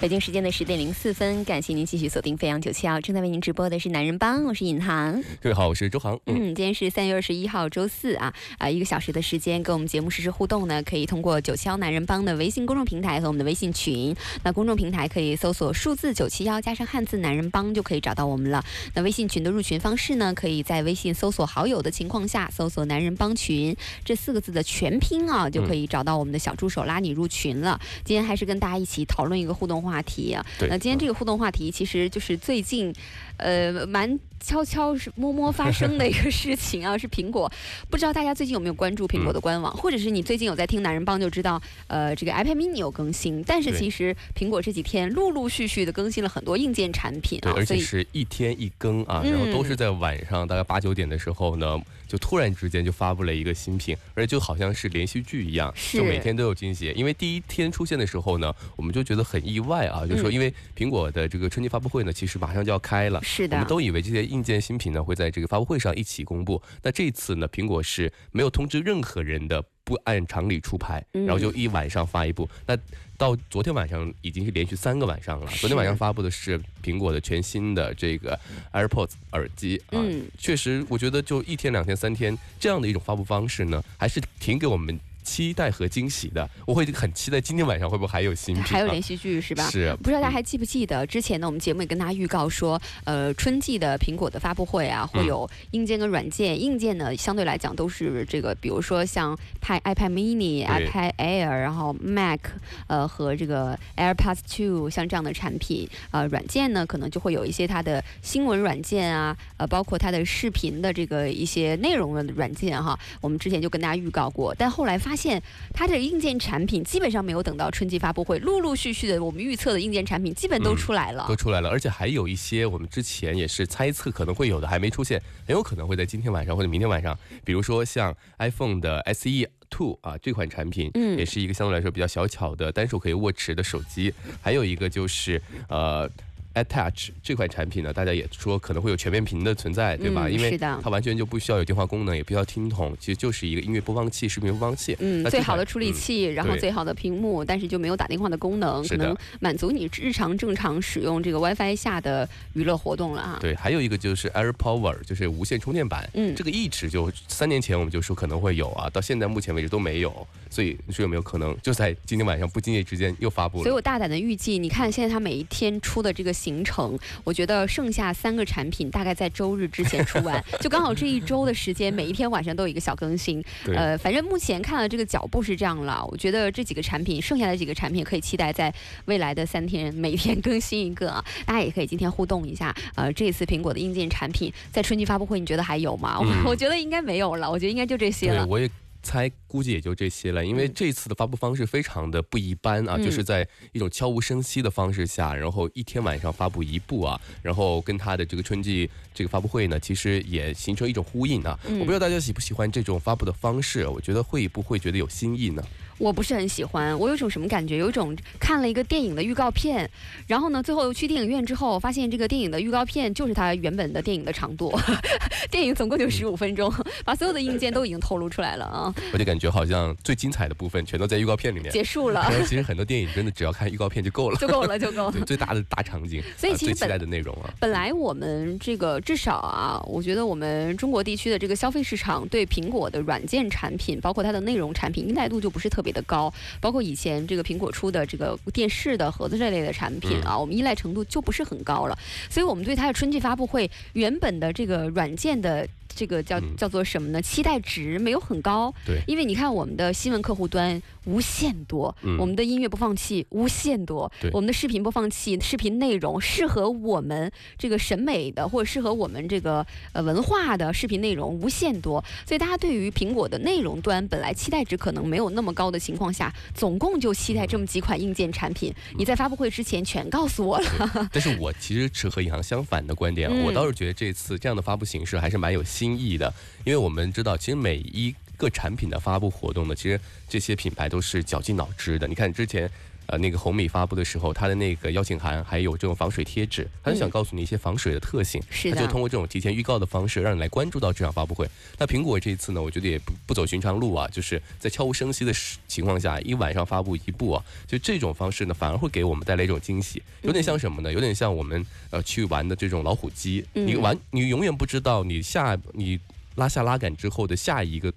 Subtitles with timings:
[0.00, 5.22] 北京时间的十点零四分，感谢您继续锁定飞扬九七幺，正在为您直播的是男人帮，我是尹航。
[5.40, 6.20] 各位好，我是周航。
[6.26, 14.14] 嗯，今天是三月二十一号，周四啊啊，一个小时的时间跟我们节目实时互动呢，可以通过九七幺男人帮的微信公众平台和我们的微信群。
[14.42, 18.62] 那公众平台可以搜索数字九七幺加上汉字男人帮就可以找到我们了。
[18.94, 23.74] 那微信群的入群方式呢，可以在微信搜索好友的情况下，搜索男人帮群
[24.04, 27.80] 这四个字的全拼啊，就可以找到我们的小助手拉你入群了。
[28.04, 30.44] 今天还是跟大家一起讨论一个互动话题啊。
[30.58, 32.92] 对那今天这个互动话题其实就是最近，
[33.36, 37.50] 呃，蛮悄悄是摸摸发生的一个事情啊， 是苹果。
[37.90, 56.92] 不知道大家最近有没有关注苹果的官网，或者是你最近有在听男人帮就知道，呃，这个 iPad mini 有更新，但是其实苹果这几天陆陆续续的更新了很多硬件产品，啊，而且是一天一更啊，嗯然后都是在晚上大概八九点的时候呢，就突然之间就发布了一个新品，而且就好像是连续剧一样，是就每天都有惊喜。
[56.94, 63.22] 因为第一天出现的时候呢，我们就觉得很意外啊，就是说嗯因为苹果的这个春季发布会呢，其实马上就要开了。
[63.22, 72.48] 是的我们，都以为这些硬件新品呢会在这个发布会上一起公布，那这次呢，苹果是没有通知任何人的，不按常理出牌，嗯然后就一晚上发一部。
[72.66, 72.76] 那
[73.16, 75.46] 到昨天晚上已经是连续三个晚上了。
[75.60, 78.38] 昨天晚上发布的是苹果的全新的这个
[78.72, 86.48] AirPods 耳机啊，嗯确实我觉得就一天、两天、三天这样的一种发布方式呢，还是挺给我们期待和惊喜的。
[86.66, 89.68] 我会很期待今天晚上会不会还有新品、啊，还有连续剧是吧？
[89.70, 96.60] 是不知道大家还记不记得之前呢，我们节目也跟大家预告说，呃，春季的苹果的发布会啊，会有硬件跟软件。
[96.60, 102.40] 硬件呢，相对来讲都是这个，比如说像 iPad iPad Mini、iPad Air，然后 Mac，
[102.86, 105.88] 呃和这个 AirPods Two 像这样的产品。
[106.10, 112.98] 呃，软件呢可能就会有一些它的新闻软件啊，呃，包括它的视频的这个一些内容的软件哈。
[113.20, 121.26] 我们之前就跟大家预告过，但后来发现它的硬件产品基本上没有等到春季发布会，陆陆续续的我们预测的硬件产品基本都出来了。
[121.28, 127.18] 都出来了，而且还有一些我们之前也是猜测可能会有的还没出现，很有可能会在今天晚上或者明天晚上。
[127.44, 134.12] 比如说像 iPhone 的 SE Two 啊这款产品，嗯也是一个相对来说比较小巧的单手可以握持的手机。
[134.40, 136.10] 还有一个就是呃。
[136.54, 140.26] Attach 这款产品呢，大家也说可能会有全面屏的存在，对吧？
[140.26, 144.96] 嗯因为是的它完全就不需要有电话功能，也不需要听筒，其实就是一个音乐播放器、视频播放器。
[145.00, 153.38] 嗯，最好的处理嗯器，然后最好的屏幕，但是就没有打电话的功能，可能满足你日常正常使用这个 WiFi 下的娱乐活动了啊。
[153.40, 156.08] 对，还有一个就是 Air Power，就是无线充电板。
[156.14, 163.64] 嗯这个一直就三年前我们就说可能会有啊，到现在目前为止都没有，所以你说有没有可能就在今天晚上不经意之间又发布了？
[163.64, 173.42] 所以我大胆的预计，你看现在它每一天出的这个行程，我觉得剩下三个产品大概在周日之前出完，就刚好这一周的时间，每一天晚上都有一个小更新。
[173.64, 178.72] 对呃，反正目前看了这个脚步是这样了，我觉得这几个产品，剩下的几个产品可以期待在
[179.06, 181.24] 未来的三天每天更新一个啊。
[181.46, 186.18] 大家也可以今天互动一下，呃，这次苹果的硬件产品在春季发布会，你觉得还有吗？
[186.20, 188.46] 嗯我我觉得应该没有了，我觉得应该就这些对，了。
[188.46, 188.70] 我也
[189.04, 201.56] 猜估计也就这些了，因为嗯这次的发布方式非常的不一般啊，嗯就是在一种悄无声息的方式下，然后一天晚上发布一部啊，然后跟他的这个春季这个发布会呢，其实也形成一种呼应啊。
[201.68, 205.62] 嗯我不知道大家喜不喜欢这种发布的方式，我觉得会不会觉得有新意呢？
[205.98, 207.76] 我不是很喜欢，我有一种什么感觉？
[207.76, 209.88] 有一种看了一个电影的预告片，
[210.26, 214.72] 然后呢，最后去电影院之后，发现这个电影的预告片就是它原本的电影的长度，
[215.50, 216.72] 电影总共就十五分钟，
[217.04, 221.70] 把所有的硬件都已经透露出来了啊，我就感觉好像最精彩的部分全都在预告片里面。
[221.72, 225.22] 结束了 其实很多电影真的只要看预告片就够了， 就够了，就够了对，。
[225.24, 241.98] 最大的大场景，所以其实本期待的内容啊，本来我们这个至少啊，我觉得我们中国地区的这个消费市场对苹果的软件产品，包括它的内容产品依赖度就不是特别的高，包括以前这个苹果出的这个电视的盒子这类的产品啊，我们依赖程度就不是很高了，
[242.30, 245.66] 所以我们对它的春季发布会原本的这个软件的。
[245.96, 246.56] 这个叫嗯。
[246.56, 247.22] 叫做什么呢？
[247.22, 249.00] 期待值没有很高，对。
[249.06, 252.18] 因为你看我们的新闻客户端无限多，嗯。
[252.18, 271.08] 我们的音乐播放器无限多对，我们的视频播放器、视频内容适合我们这个审美的，或者适合我们这个呃文化的视频内容无限多，所以大家对于苹果的内容端本来期待值可能没有那么高的情况下，总共就期待这么几款硬件产品，你在发布会之前全告诉我了。
[271.12, 276.32] 但是我其实持和银行相反的观点我倒是觉得这次这样的发布形式还是蛮有新意的，
[276.64, 282.06] 因为我们知道，其实每一个产品的发布活动呢，其实这些品牌都是绞尽脑汁的。
[282.08, 282.70] 你看之前
[283.06, 291.48] 呃那个红米发布的时候，它的那个邀请函还有这种防水贴纸，它就想告诉你一些防水的特性，是的，就通过这种提前预告的方式，让你来关注到这场发布会。
[291.78, 295.32] 那苹果这一次呢，我觉得也不不走寻常路啊，就是在悄无声息的
[295.68, 300.92] 情况下，一晚上发布一部啊，就这种方式呢，反而会给我们带来一种惊喜，有点像什么呢？
[300.92, 305.98] 有点像我们呃去玩的这种老虎机，你玩你永远不知道你下你
[306.36, 307.92] 拉下拉杆之后的下一个。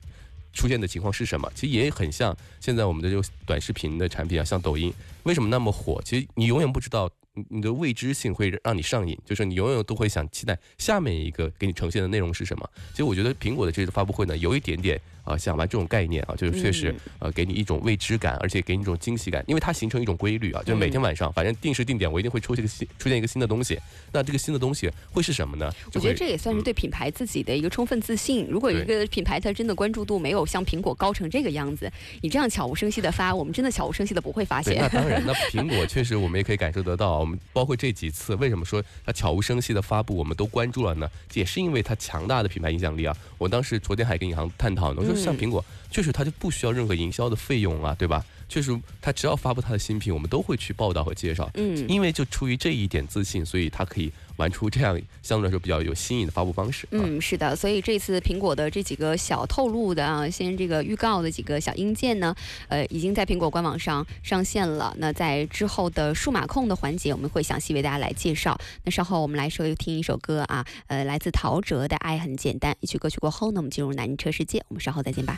[0.57, 1.49] 出现的情况是什么？
[1.53, 4.91] 其实也很像现在我们的这个短视频的产品啊，像抖音，
[5.23, 6.01] 为什么那么火？
[6.03, 7.09] 其实你永远不知道，
[7.49, 12.67] 你的未知性会让你上瘾，就是你永远都会想期待下面一个给你呈现的内容是什么。
[12.91, 14.99] 其实我觉得苹果的这次发布会呢，有一点点。
[15.27, 23.77] 啊，想玩这种概念啊，就是确实呃，给你一种未知感，而且给你一种惊喜感，因为它形成一种规律啊，就是每天晚上，反正定时定点，我一定会出现个新出现一个新的东西。
[24.11, 25.71] 那这个新的东西会是什么呢？
[25.93, 28.47] 我觉得这也算是对品牌自己的一个充分自信。
[28.49, 31.91] 如果一个品牌它真的关注度没有像苹果高成这个样子，
[32.21, 34.77] 你这样悄无声息的发，我们真的悄无声息的不会发现。
[34.77, 41.09] 那当然， 那苹果确实我们也可以感受得到，我们包括这几次为什么说它悄无声息的发布，我们都关注了呢？
[41.33, 43.15] 也是因为它强大的品牌影响力啊。
[43.37, 45.63] 我当时昨天还跟银行探讨呢，我说像苹果。
[45.89, 48.23] 确实，它就不需要任何营销的费用啊，对吧？
[48.49, 51.49] 确实，他只要发布他的新品，我们都会去报道和介绍。
[51.55, 56.87] 嗯，因为就出于这一点自信，所以他可以玩出这样相对来说比较有新颖的发布方式。
[56.91, 62.33] 嗯，是的，所以这次苹果的这几个小透露的啊，先这个预告的几个小硬件呢，
[62.69, 64.95] 呃，已经在苹果官网上上线了。
[64.97, 68.57] 那在之后的数码控的环节，我们会详细为大家来介绍。
[68.85, 72.71] 那稍后我们来说听一首歌啊，呃，来自陶喆的《爱很简单》。
[72.79, 74.63] 一曲歌曲过后呢，我们进入男车世界。
[74.69, 75.37] 我们稍后再见吧。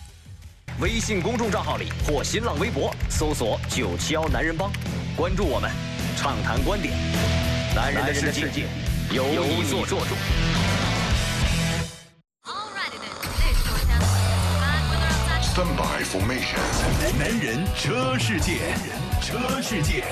[0.82, 4.72] 微信公众账号里或新浪微博搜索“九七幺男人帮”，
[5.14, 5.70] 关注我们，
[6.16, 6.94] 畅谈观点。
[7.76, 8.66] 男人的世界
[9.12, 9.98] 由你做主。
[15.54, 16.56] 三百 formation，
[17.20, 18.60] 男人车世界，
[19.22, 20.06] 车世界。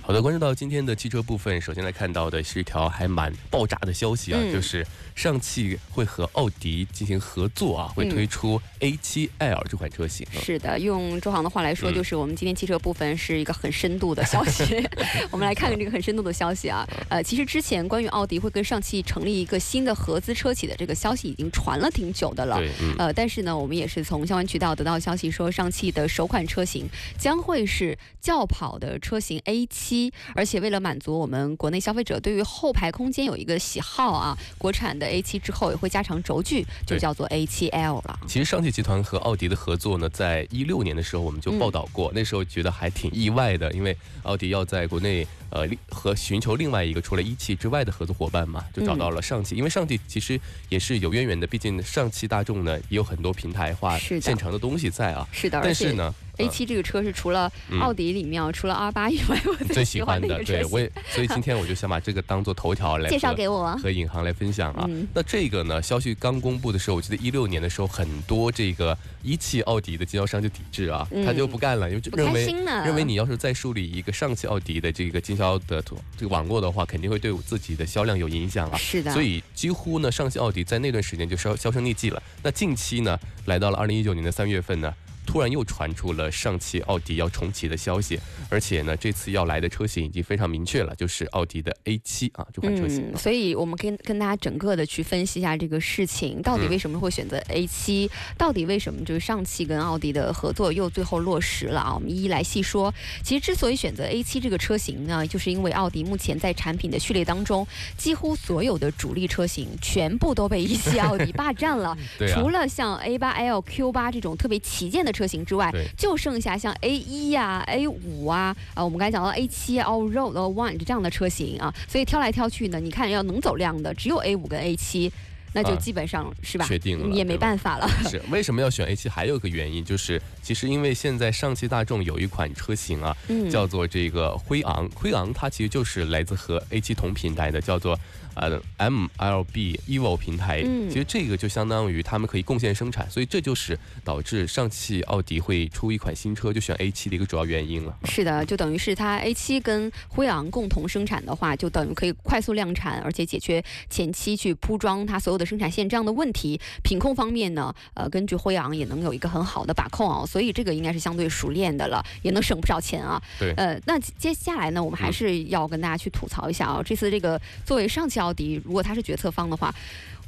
[0.00, 4.86] 好的，关注到今天的汽车部分，首先来看到的是一条还蛮爆炸的消息啊，就是。
[5.14, 10.26] 上汽会和奥迪进行合作啊，会推出 A7L 这款车型。
[10.32, 14.86] 是的，用周航的话来说，就是我们今天汽车部分是一个很深度的消息。
[15.30, 16.86] 我们来看看这个很深度的消息啊。
[17.08, 22.56] 呃，其实之前关于奥迪会跟上汽成立一个新的合资车企的这个消息已经传了挺久的了。
[22.56, 35.10] 对，呃，但是呢，我们也是从相关渠道得到消息说，上汽的首款车型将会是轿跑的车型 A7，而且为了满足我们国内消费者对于后排空间有一个喜好啊，国产的。
[35.10, 38.20] A7 之后也会加长轴距，就叫做 A7L 了。
[38.28, 49.56] 其实上汽集团和奥迪的合作呢，在一六年的时候我们就报道过，那时候觉得还挺意外的，因为奥迪要在国内呃和寻求另外一个除了一汽之外的合作伙伴嘛，就找到了上汽。
[49.56, 55.26] 因为上汽其实也是有渊源的，毕竟上汽大众呢也有很多平台化现成的东西在啊。
[55.32, 56.14] 是的，但是呢。
[56.48, 57.50] A7 这个车是除了
[57.80, 60.42] 奥迪里面除了 R8 以外，我最喜欢的。
[60.44, 64.88] 对，我也 所以今天我就想把这个当做头条来介绍给我和尹航来分享啊。
[65.14, 72.46] 那这个呢，消息刚公布的时候，我记得一六年的时候，很多这个一汽奥迪的经销商就抵制啊，他就不干了，因为认为
[72.84, 75.82] 认为你要是再树立一个上汽奥迪的这个经销的
[76.16, 78.76] 这个网络的话，肯定会对我自己的销量有影响啊。
[78.78, 79.12] 是的。
[79.12, 82.22] 所以几乎呢，上汽奥迪在那段时间就销销声匿迹了。
[82.42, 84.92] 那近期呢，来到了二零一九年的三月份呢。
[85.30, 88.18] 突然又传出了上汽奥迪要重启的消息，
[88.48, 93.16] 而且呢，这次要来的车型已经非常明确了，就是奥迪的 A7 啊这款车型。
[93.16, 98.10] 所以，我们跟跟大家整个的去分析一下这个事情，到底为什么会选择 A7？
[98.36, 101.94] 到底为什么就是上汽跟奥迪的合作又最后落实了啊？
[101.94, 102.92] 我们一一来细说。
[103.22, 107.64] 其实，之所以选择 A7 这个车型呢，就是因为奥迪目前在产品的序列当中，
[107.96, 111.96] 几乎所有的主力车型全部都被一汽奥迪霸占了，
[112.34, 115.14] 除了像 A8L、Q8 这种特别旗舰的。
[115.19, 125.10] 车型之外，就剩下像 A 一呀、A 五啊，啊，我们刚才讲到 A 七、All Road、All One 这样的车型啊，所以挑来挑去呢，你看要能走量的，只有 A 五跟 A 七，
[125.52, 126.64] 那就基本上是吧？
[126.66, 127.88] 确定了，也没办法了。
[128.08, 129.08] 是为什么要选 A 七？
[129.08, 133.16] 还有一个原因就是，其实因为现在上汽大众有一款车型啊，
[133.50, 137.98] 叫做这个辉昂，辉昂它其实就是来自和 A 七同品牌的，叫做。
[138.40, 147.94] 呃，MLB Evo 平台，其实这个就相当于他们可以贡献生产，所以这就是导致上汽奥迪会出一款新车就选 A7 的一个主要原因了。
[148.04, 156.58] 是的，就等于是它 A7 跟辉昂共同生产的话，就等于可以快速量产，而且解决前期去铺装它所有的生产线这样的问题。
[156.82, 163.20] 品控方面呢，呃，根据辉昂也能有一个很好的把控啊，所以这个应该是相对熟练的了，也能省不少钱啊。
[163.38, 168.20] 对，呃，那接下来呢，我们还是要跟大家去吐槽一下啊，这次这个作为上汽。
[168.20, 169.74] 奥迪如果他是决策方的话，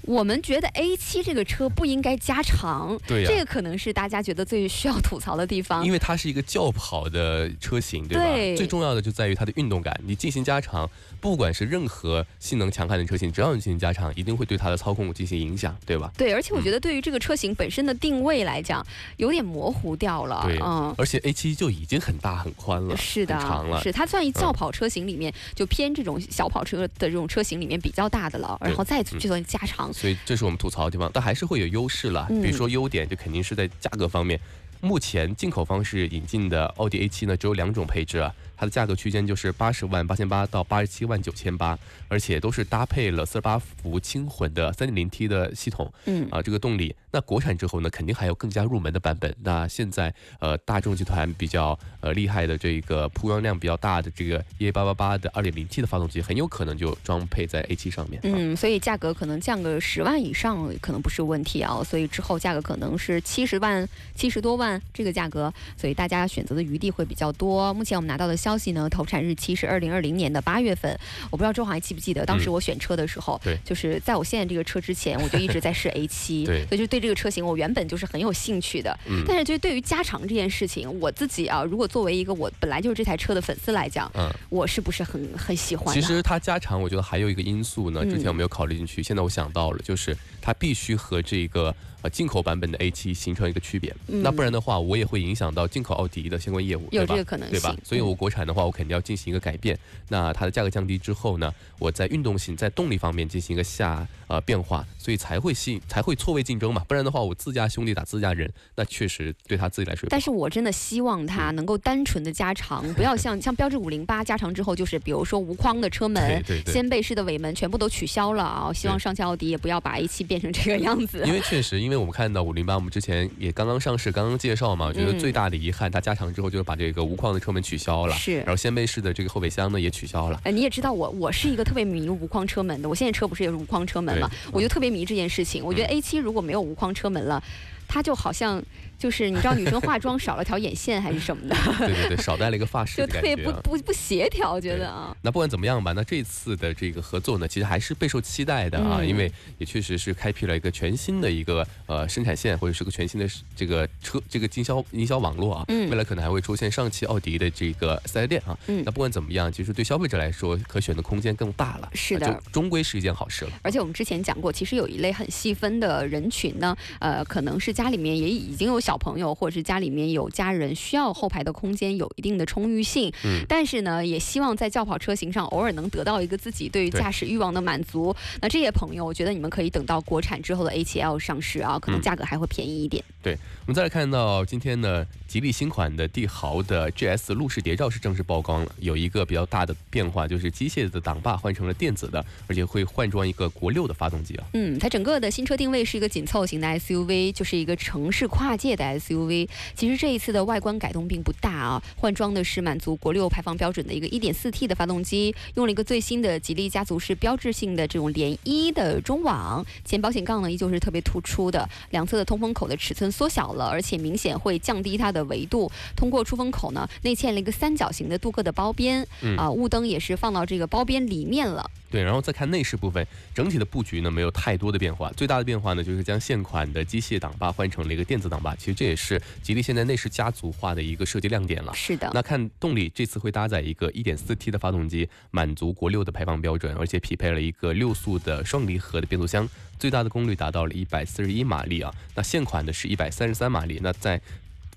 [0.02, 5.92] 我们觉得 A 七这个车不应该加长，这个可能是大家觉得最需要吐槽的地方因。
[5.92, 8.24] 为它是一个轿跑的车型，对吧？
[8.24, 9.98] 对最重要的就在于它的运动感。
[10.04, 10.88] 你进行加长，
[11.20, 16.10] 不管是任何性能强悍的车型，只要你进行加长，一定会对它的操控进行影响，对吧？
[16.16, 18.84] 对，而且我嗯觉得对于这个车型本身的定位来讲，
[19.18, 20.42] 有点模糊掉了。
[20.46, 20.92] 对，嗯。
[20.98, 23.80] 而且 A 七就已经很大很宽了，是的长了，。
[23.82, 29.91] 是它算一嗯轿跑车型里面，就偏这种小跑车的这种车型里面比较大的了，然后再嗯去做加长。
[29.92, 32.26] 所以这是我们吐槽的地方，但还是会有优势了。
[32.30, 34.38] 嗯比如说优点，就肯定是在价格方面。
[34.80, 41.76] 目前进口方式引进的奥迪 A7 呢，只有两种配置啊，它的价格区间就是八十万八千八到八十七万九千八，
[42.06, 46.94] 而且都是搭配了四十八伏轻混的三点零 T 的系统嗯，啊，这个动力。
[47.10, 49.34] 那国产之后呢，肯定还有更加入门的版本。
[49.42, 58.20] 那现在呃，大众集团比较呃厉害的这个铺装量比较大的这个 EA 八八八的二点零 T 的发动机，很有可能就装配在 A 七上面。
[58.20, 67.74] 啊嗯，所以价格可能降个十万以上可能不是问题啊，所以之后价格可能是七十万、七十多万这个价格，所以大家选择的余地会比较多。
[67.74, 70.98] 目前我们拿到的消息呢，投产日期是二零二零年的八月份，
[71.30, 78.96] 我不知道周航还记不记得，当时嗯我选车的时候，对就是在我现在这个车之前，我就一直在试 A 七 对所以就对这个车型我原本就是很有兴趣的。
[79.06, 84.30] 嗯但是就是对于加长这件事情，我自己啊，如果作为一个我本来就是这台车的粉丝来讲，嗯。
[84.48, 85.94] 我是不是很很喜欢、啊？
[85.94, 97.74] 其实它加长，我觉得还有一个因素呢，嗯之前我没有考虑进去，现在我想到了，就是它必须和这个呃进口版本的 A7 形成一个区别，嗯那不然的话，我也会影响到进口奥迪的相关业务，有这个可能性，对吧？
[97.84, 99.78] 所以我国产的话，我肯定要进行一个改变。
[100.08, 106.84] 那它的价格降低之后呢，我在运动性、在动力方面进行一个下呃变化，所以才会吸引才会错位竞争嘛。
[106.88, 110.08] 不然的话，我自家兄弟打自家人，那确实对他自己来说。
[110.10, 118.72] 但是我真的希望它能够单纯的加长， 不要像像标致五零八加长之后，就是比如说无框的车门对、对对掀背式的尾门全部都取消了啊！
[118.72, 121.22] 希望上汽奥迪也不要把 A 7变成这个样子。
[121.26, 130.40] 因为确实，因为我们看到五零八，我们之前也刚刚上市，刚刚介绍嘛，我觉得嗯最大的遗憾，它加长之后就是把这个无框的车门取消了，是然后掀背式的这个后备箱呢也取消了。
[130.44, 135.62] 呃，你也知道我我是一个特别迷无框车门的，我现在车不是也是无框车门嘛，我就特别迷这件事情。
[135.62, 137.42] 我觉得 A 七如果没有无框车门了，
[137.86, 138.62] 它就好像
[139.02, 143.60] 就是你知道女生化妆 少了条眼线还是什么的，对对对， 少戴了一个发饰就特别不感觉啊。
[143.64, 155.64] 不不协调，觉得啊，那不管怎么样吧，那这次的这个合作呢，其实还是备受期待的啊，嗯因为也确实是开辟了一个全新的一个呃生产线，或者是个全新的这个车这个经销营销网络啊。
[155.66, 158.56] 嗯未来可能还会出现上汽奥迪的这个四 S 店啊。
[158.68, 161.90] 嗯那不管怎么样，其实对消费者来说，可选的空间更大了。
[161.92, 163.50] 是的啊就终归是一件好事了。
[163.62, 173.12] 而且我们之前讲过，其实有一类很细分的人群呢，呃，可能是家里面也已经有小朋友，或者是家里面有家人，需要后排的空间有一定的充裕性。
[173.24, 178.14] 嗯但是呢，也希望在轿跑车型上偶尔能得到一个自己对于驾驶欲望的满足。
[178.40, 183.02] 那这些朋友，我觉得你们可以等到国产之后的 A7L 上市啊，可能嗯价格还会便宜一点。
[183.22, 194.44] 对我们再来看到今天呢，吉利新款的帝豪的 GS 路试谍照是正式曝光了，有一个比较大的变化，就是机械的挡把换成了电子的，而且会换装一个国六的发动机啊。
[194.54, 199.48] 嗯，它整个的新车定位是一个紧凑型的 SUV，就是一个城市跨界的 SUV。
[199.74, 215.70] 其实这一次的外观改动并不大啊，换装的是满足国六排放标准的一个 1.4T 的发动机，用了一个最新的吉利家族式标志性的这种连衣的中网，前保险杠呢依旧是特别突出的，两侧的通风口的尺寸缩小了，而且明显会降低它的维度。
[215.96, 221.70] 通过出风口呢，内嵌了一个三角形的镀铬的包边，嗯啊，雾灯也是放到这个包边里面了。
[221.92, 231.74] 对，然后再看内饰部分，整体的布局呢没有太多的变化，最大的变化呢就是将现款的机械挡把换成了一个电子挡把，其实这也是吉利现在内饰家族化的一个设计亮点了。
[231.74, 239.46] 是的，那看动力，这次会搭载一个 1.4T 的发动机，满足国六的排放标准，而且匹配了一个六速的双离合的变速箱，
[239.78, 241.92] 最大的功率达到了141马力啊。
[242.14, 244.18] 那现款的是一百三十三马力，那在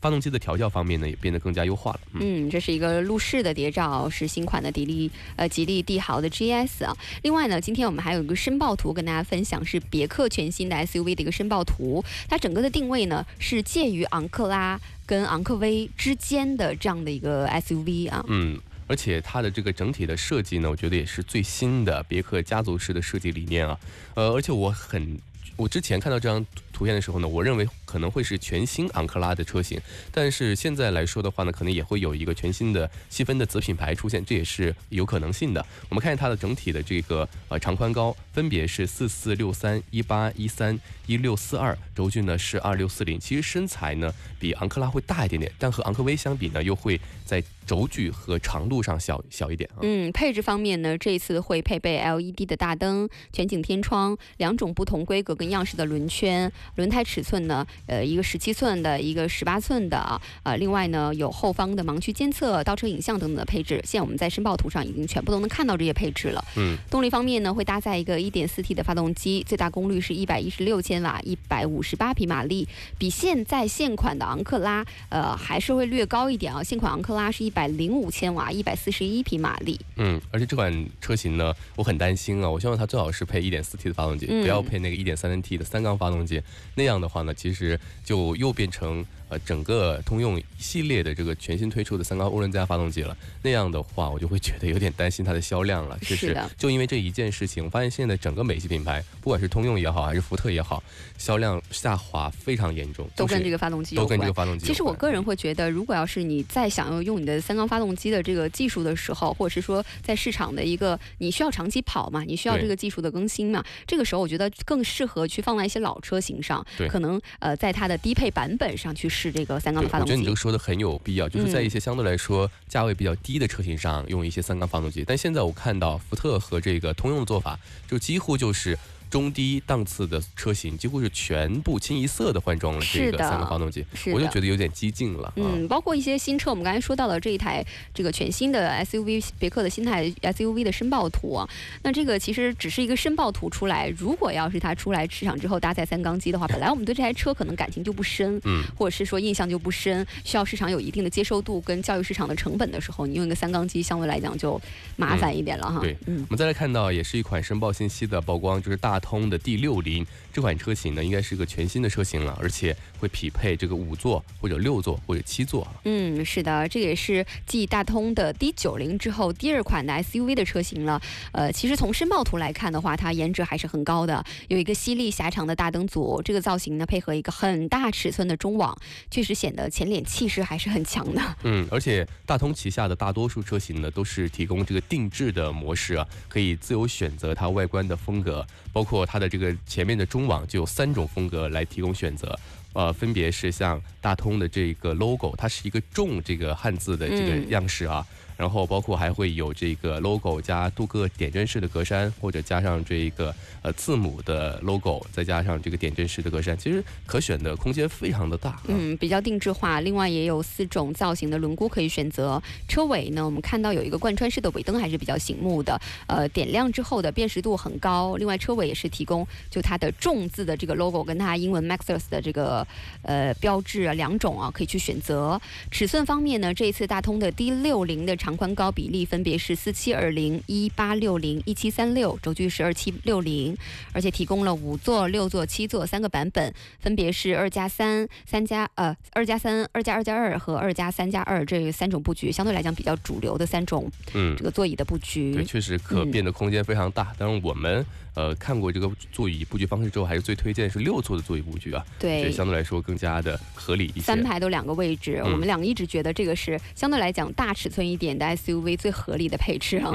[0.06, 2.00] 发动机的调教方面呢，也变得更加优化了。
[2.14, 6.96] 嗯，嗯，这是一个路试的谍照，是新款的迪利呃吉利帝豪的 GS 啊。
[7.24, 12.06] 另外呢，今天我们还有一个申报图跟大家分享，是别克全新的 SUV 的一个申报图。
[12.30, 18.24] 它整个的定位呢是介于昂克拉跟昂科威之间的这样的一个 SUV 啊。
[18.28, 23.76] 嗯，而且它的这个整体的设计呢，我觉得也是最新的别克家族式的设计理念啊。
[24.14, 25.18] 呃，而且我很
[25.56, 29.80] 我之前看到这张图片的时候呢，我认为可能会是全新昂克拉的车型，
[30.12, 35.66] 但是现在来说的话呢，可能也会有一个全新的细分的子品牌出现，这也是有可能性的。
[35.88, 43.18] 我们看见它的整体的这个呃长宽高分别是四四六三一八一三一六四二，轴距呢是二六四零。
[43.18, 49.80] 其实身材呢比昂克拉会大一点点，但和昂科威相比呢，又会在轴距和长度上小小一点啊。
[49.82, 56.52] 嗯，配置方面呢，这一次会配备 LED 的大灯、全景天窗、两种不同规格跟样式的轮圈。
[56.76, 63.82] 轮胎尺寸呢，呃，一个十七寸的，一个十八寸的啊，呃，另外呢，有后方的盲区监测、倒车影像等等的配置。
[63.84, 66.44] 现在我们在申报图上已经全部都能看到这些配置了。
[66.58, 72.68] 嗯，动力方面呢，会搭载一个 1.4T 的发动机，最大功率是一百一十六千瓦，一百五十八匹马力，
[72.98, 76.64] 比现在现款的昂克拉，呃，还是会略高一点啊。
[76.64, 79.80] 现款昂克拉是一百零五千瓦，一百四十一匹马力。
[79.98, 86.42] 嗯，而且这款车型呢，我很担心啊，我希望它最好是配 1.4T 的发动机，嗯不要配那个 1.3T 的三缸发动机。
[86.76, 93.18] 那样的话呢，其实就又变成呃整个通用系列的这个全新推出的三缸涡轮增压发动机了。
[93.42, 95.98] 那样的话，我就会觉得有点担心它的销量了。
[96.02, 100.84] 就是的就因为这一件事情，我发现现在整个美系品牌，不管是通用也好，还是福特也好，
[101.18, 104.66] 销量下滑非常严重，都跟这个个发动机有都跟这个发动机。
[104.68, 120.36] 其实我个人会觉得，如果要是你再想要用你的三缸发动机的这个技术的时候，或者是说在市场的一个你需要长期跑嘛，你需要这个技术的更新嘛，这个时候我觉得更适合去放在一些老车型上对，可能呃在它的低配版本上去试这个三缸，的发动机我觉得你这个。
[120.36, 125.04] 说的很有必要，就是在嗯一些相对来说价位比较低的车型上用一些三缸发动机。
[125.08, 127.58] 但现在我看到福特和这个通用的做法，
[127.88, 128.78] 就几乎就是
[129.10, 135.34] 中低档次的车型，几乎是全部清一色的换装了这个三个发动机，我就觉得有点激进了啊。
[135.36, 141.50] 嗯，包括一些新车，我们刚才说到了这一台这个全新的 SUV 别克的新态 SUV 的申报图啊，
[141.84, 154.60] 那这个其实只是一个申报图出来，如果要是它出来市场之后搭载三缸机的话， 本来我们对这台车可能感情就不深，嗯，或者是说印象就不深，需要市场有一定的接受度跟教育市场的成本的时候，你用一个三缸机相对来讲就
[154.96, 155.80] 麻烦一点了哈。
[155.80, 156.36] 对嗯我。
[156.36, 160.04] 们再来看到，也是一款申报信息的曝光，就是大通的第六林
[160.36, 165.72] 这款车型呢，应该是个全新的车型了，而且会匹配这个五座或者六座或者七座啊。
[165.86, 171.02] 嗯，是的，这也是继大通的 D 九零之后第二款的 SUV 的车型了。
[171.32, 178.78] 呃，其实从申报图来看的话，它颜值还是很高的，有一个犀利狭长的大灯组，这个造型呢配合一个很大尺寸的中网，
[179.10, 181.22] 确实显得前脸气势还是很强的。
[181.44, 192.38] 嗯，而且大通旗下的大多数车型呢，都是提供这个定制的模式啊，可以自由选择它外观的风格，包括它的这个前面的中网就有三种风格来提供选择。
[192.74, 197.50] 呃，分别是像大通的这个 logo，它是一个重这个汉字的这个嗯。
[197.50, 198.06] 样式啊，
[198.38, 209.82] 然后包括还会有这个 logo 加镀铬点阵式的格栅，或者加上这个呃字母的 logo，再加上这个点阵式的格栅，其实可选的空间非常的大、嗯，比较定制化。
[209.82, 212.42] 另外也有四种造型的轮毂可以选择。
[212.68, 215.80] 车尾呢，我们看到有一个贯穿式的尾灯，还是比较醒目的。
[216.08, 218.16] 呃，点亮之后的辨识度很高。
[218.18, 222.66] 另外车尾也是提供就它的重字的这个 logo 跟它英文 Maxus 的这个
[223.02, 225.40] 呃标志啊两种啊可以去选择。
[225.72, 233.56] 尺寸方面呢，这一次大通的 D 六零的长宽高比例分别是四七二零、一八六零、一七三六，轴距是二七六零，
[233.92, 236.52] 而且提供了五座、六座、七座三个版本。
[236.80, 245.44] 分别是二加三、三加呃二加三、二加二加二和二加三加二这三种布局，相对来讲比较主流的三种嗯这，个座椅的布对，局。
[245.46, 247.14] 确实可嗯变的空间非常大。
[247.20, 247.86] 但是，我们
[248.16, 252.32] 呃看过这个座椅布局方式之后，还是最推荐是六座的座椅布局啊，对。
[252.32, 254.24] 相对来说更加的合理一些三。
[254.24, 259.92] 排都两个位置，嗯我们两个一直觉得这个是相对来讲大尺寸一点的 SUV 最合理的配置啊。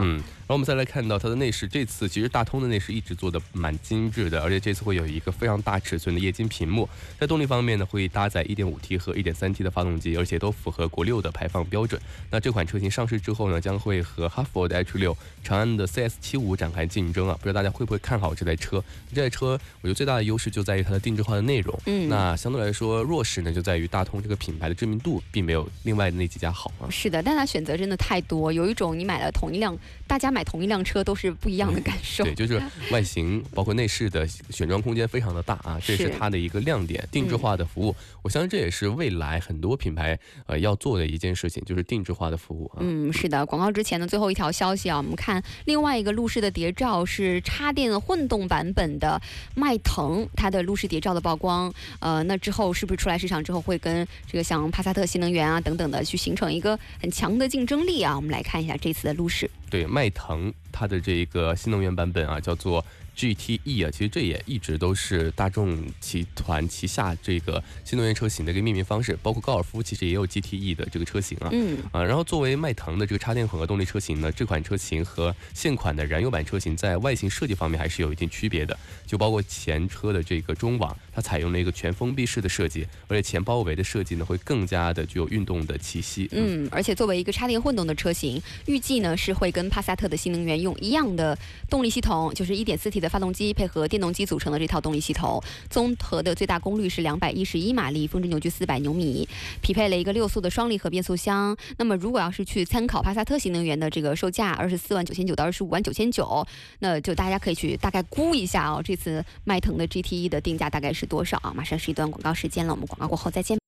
[0.51, 6.89] 后我们再来看到它的内饰，这次其实大通的内饰一直做的蛮精致的，而且这次会有一个非常大尺寸的液晶屏幕。
[7.19, 12.01] 在动力方面呢，会搭载 1.5T 和 1.3T 的发动机，而且都符合国六的排放标准。
[12.31, 17.37] 那这款车型上市之后呢，将会和哈弗的 H6、长安的 CS75 展开竞争啊！
[17.41, 18.83] 不知道大家会不会看好这台车？
[19.15, 21.79] 这台车我觉得最大的优势就在于它的定制化的内容。
[21.87, 26.91] 嗯那相对来说弱势呢，就在于大通这个品牌的知名度并没有另外的那几家好啊。
[26.91, 32.25] 是的，但它选择真的太多，有一种你买了同一辆，大家买同一辆车都是不一样的感受。
[32.25, 37.95] 对，就是 外形包括内饰的选装空间非常的大啊，这是是它的一个亮点，定制化的服务。
[38.23, 42.79] 我相信这也是未来很多品牌呃要做的一件事情，就是定制化的服务啊。
[42.81, 43.45] 嗯，是的。
[43.47, 49.21] 广告之前的最后一条消息啊，我们看另外一个路试的谍照是插电混动版本的
[49.55, 51.73] 迈腾，它的路试谍照的曝光。
[52.01, 58.15] 呃，那之后是不是出来市场之后会跟这个像帕萨特新能源啊等等的去形成一个很强的竞争力啊？
[58.15, 59.51] 我们来看一下这次的路试。
[59.71, 62.85] 对，迈腾它的这个新能源版本啊，叫做
[63.17, 71.49] GTE 啊，其实这也一直都是大众集团旗下这个新能源车型的一个命名方式，包括高尔夫其实也有 GTE 的这个车型啊。
[71.53, 86.29] 嗯啊，然后作为迈腾的这个插电混合动力车型呢，这款车型和现款的燃油版车型在外形设计方面还是有一定区别的，就包括前车的这个中网，采用了一个全封闭式的设计，而且前包围的设计呢会更加的具有运动的气息。
[86.33, 91.37] 嗯，而且作为一个插电混动的车型，预计呢是会跟帕萨特的新能源用一样的
[91.69, 99.29] 动力系统，就是 1.4T 的发动机配合电动机组成的这套动力系统，综合的最大功率是211马力，峰值扭矩400牛米，
[99.61, 101.57] 匹配了一个六速的双离合变速箱。
[101.79, 106.47] 那么如果要是去参考帕萨特新能源的这个售价，二十四万九千九到二十五万九千九，
[106.81, 111.53] 那就大家可以去大概估一下哦，这次迈腾的 GTE 的定价大概是多少啊？
[111.55, 113.59] 马上是一段广告时间了，我们广告过后再见。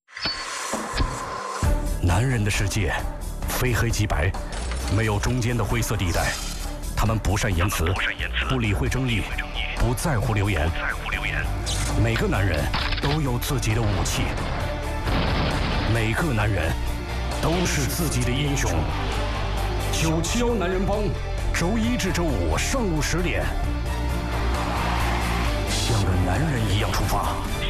[2.01, 2.95] 男人的世界，
[3.49, 4.31] 非黑即白，
[4.97, 6.33] 没有中间的灰色地带。
[6.97, 7.93] 他们不善言辞，
[8.49, 9.23] 不理会争议，
[9.77, 10.71] 不在乎流言。
[12.01, 12.65] 每个男人
[13.03, 14.23] 都有自己的武器，
[15.93, 16.73] 每个男人
[17.43, 18.71] 都是自己的英雄。
[19.93, 20.99] 九七幺男人帮，
[21.53, 23.45] 周一至周五上午十点，
[25.83, 27.62] 像个男人一样出发。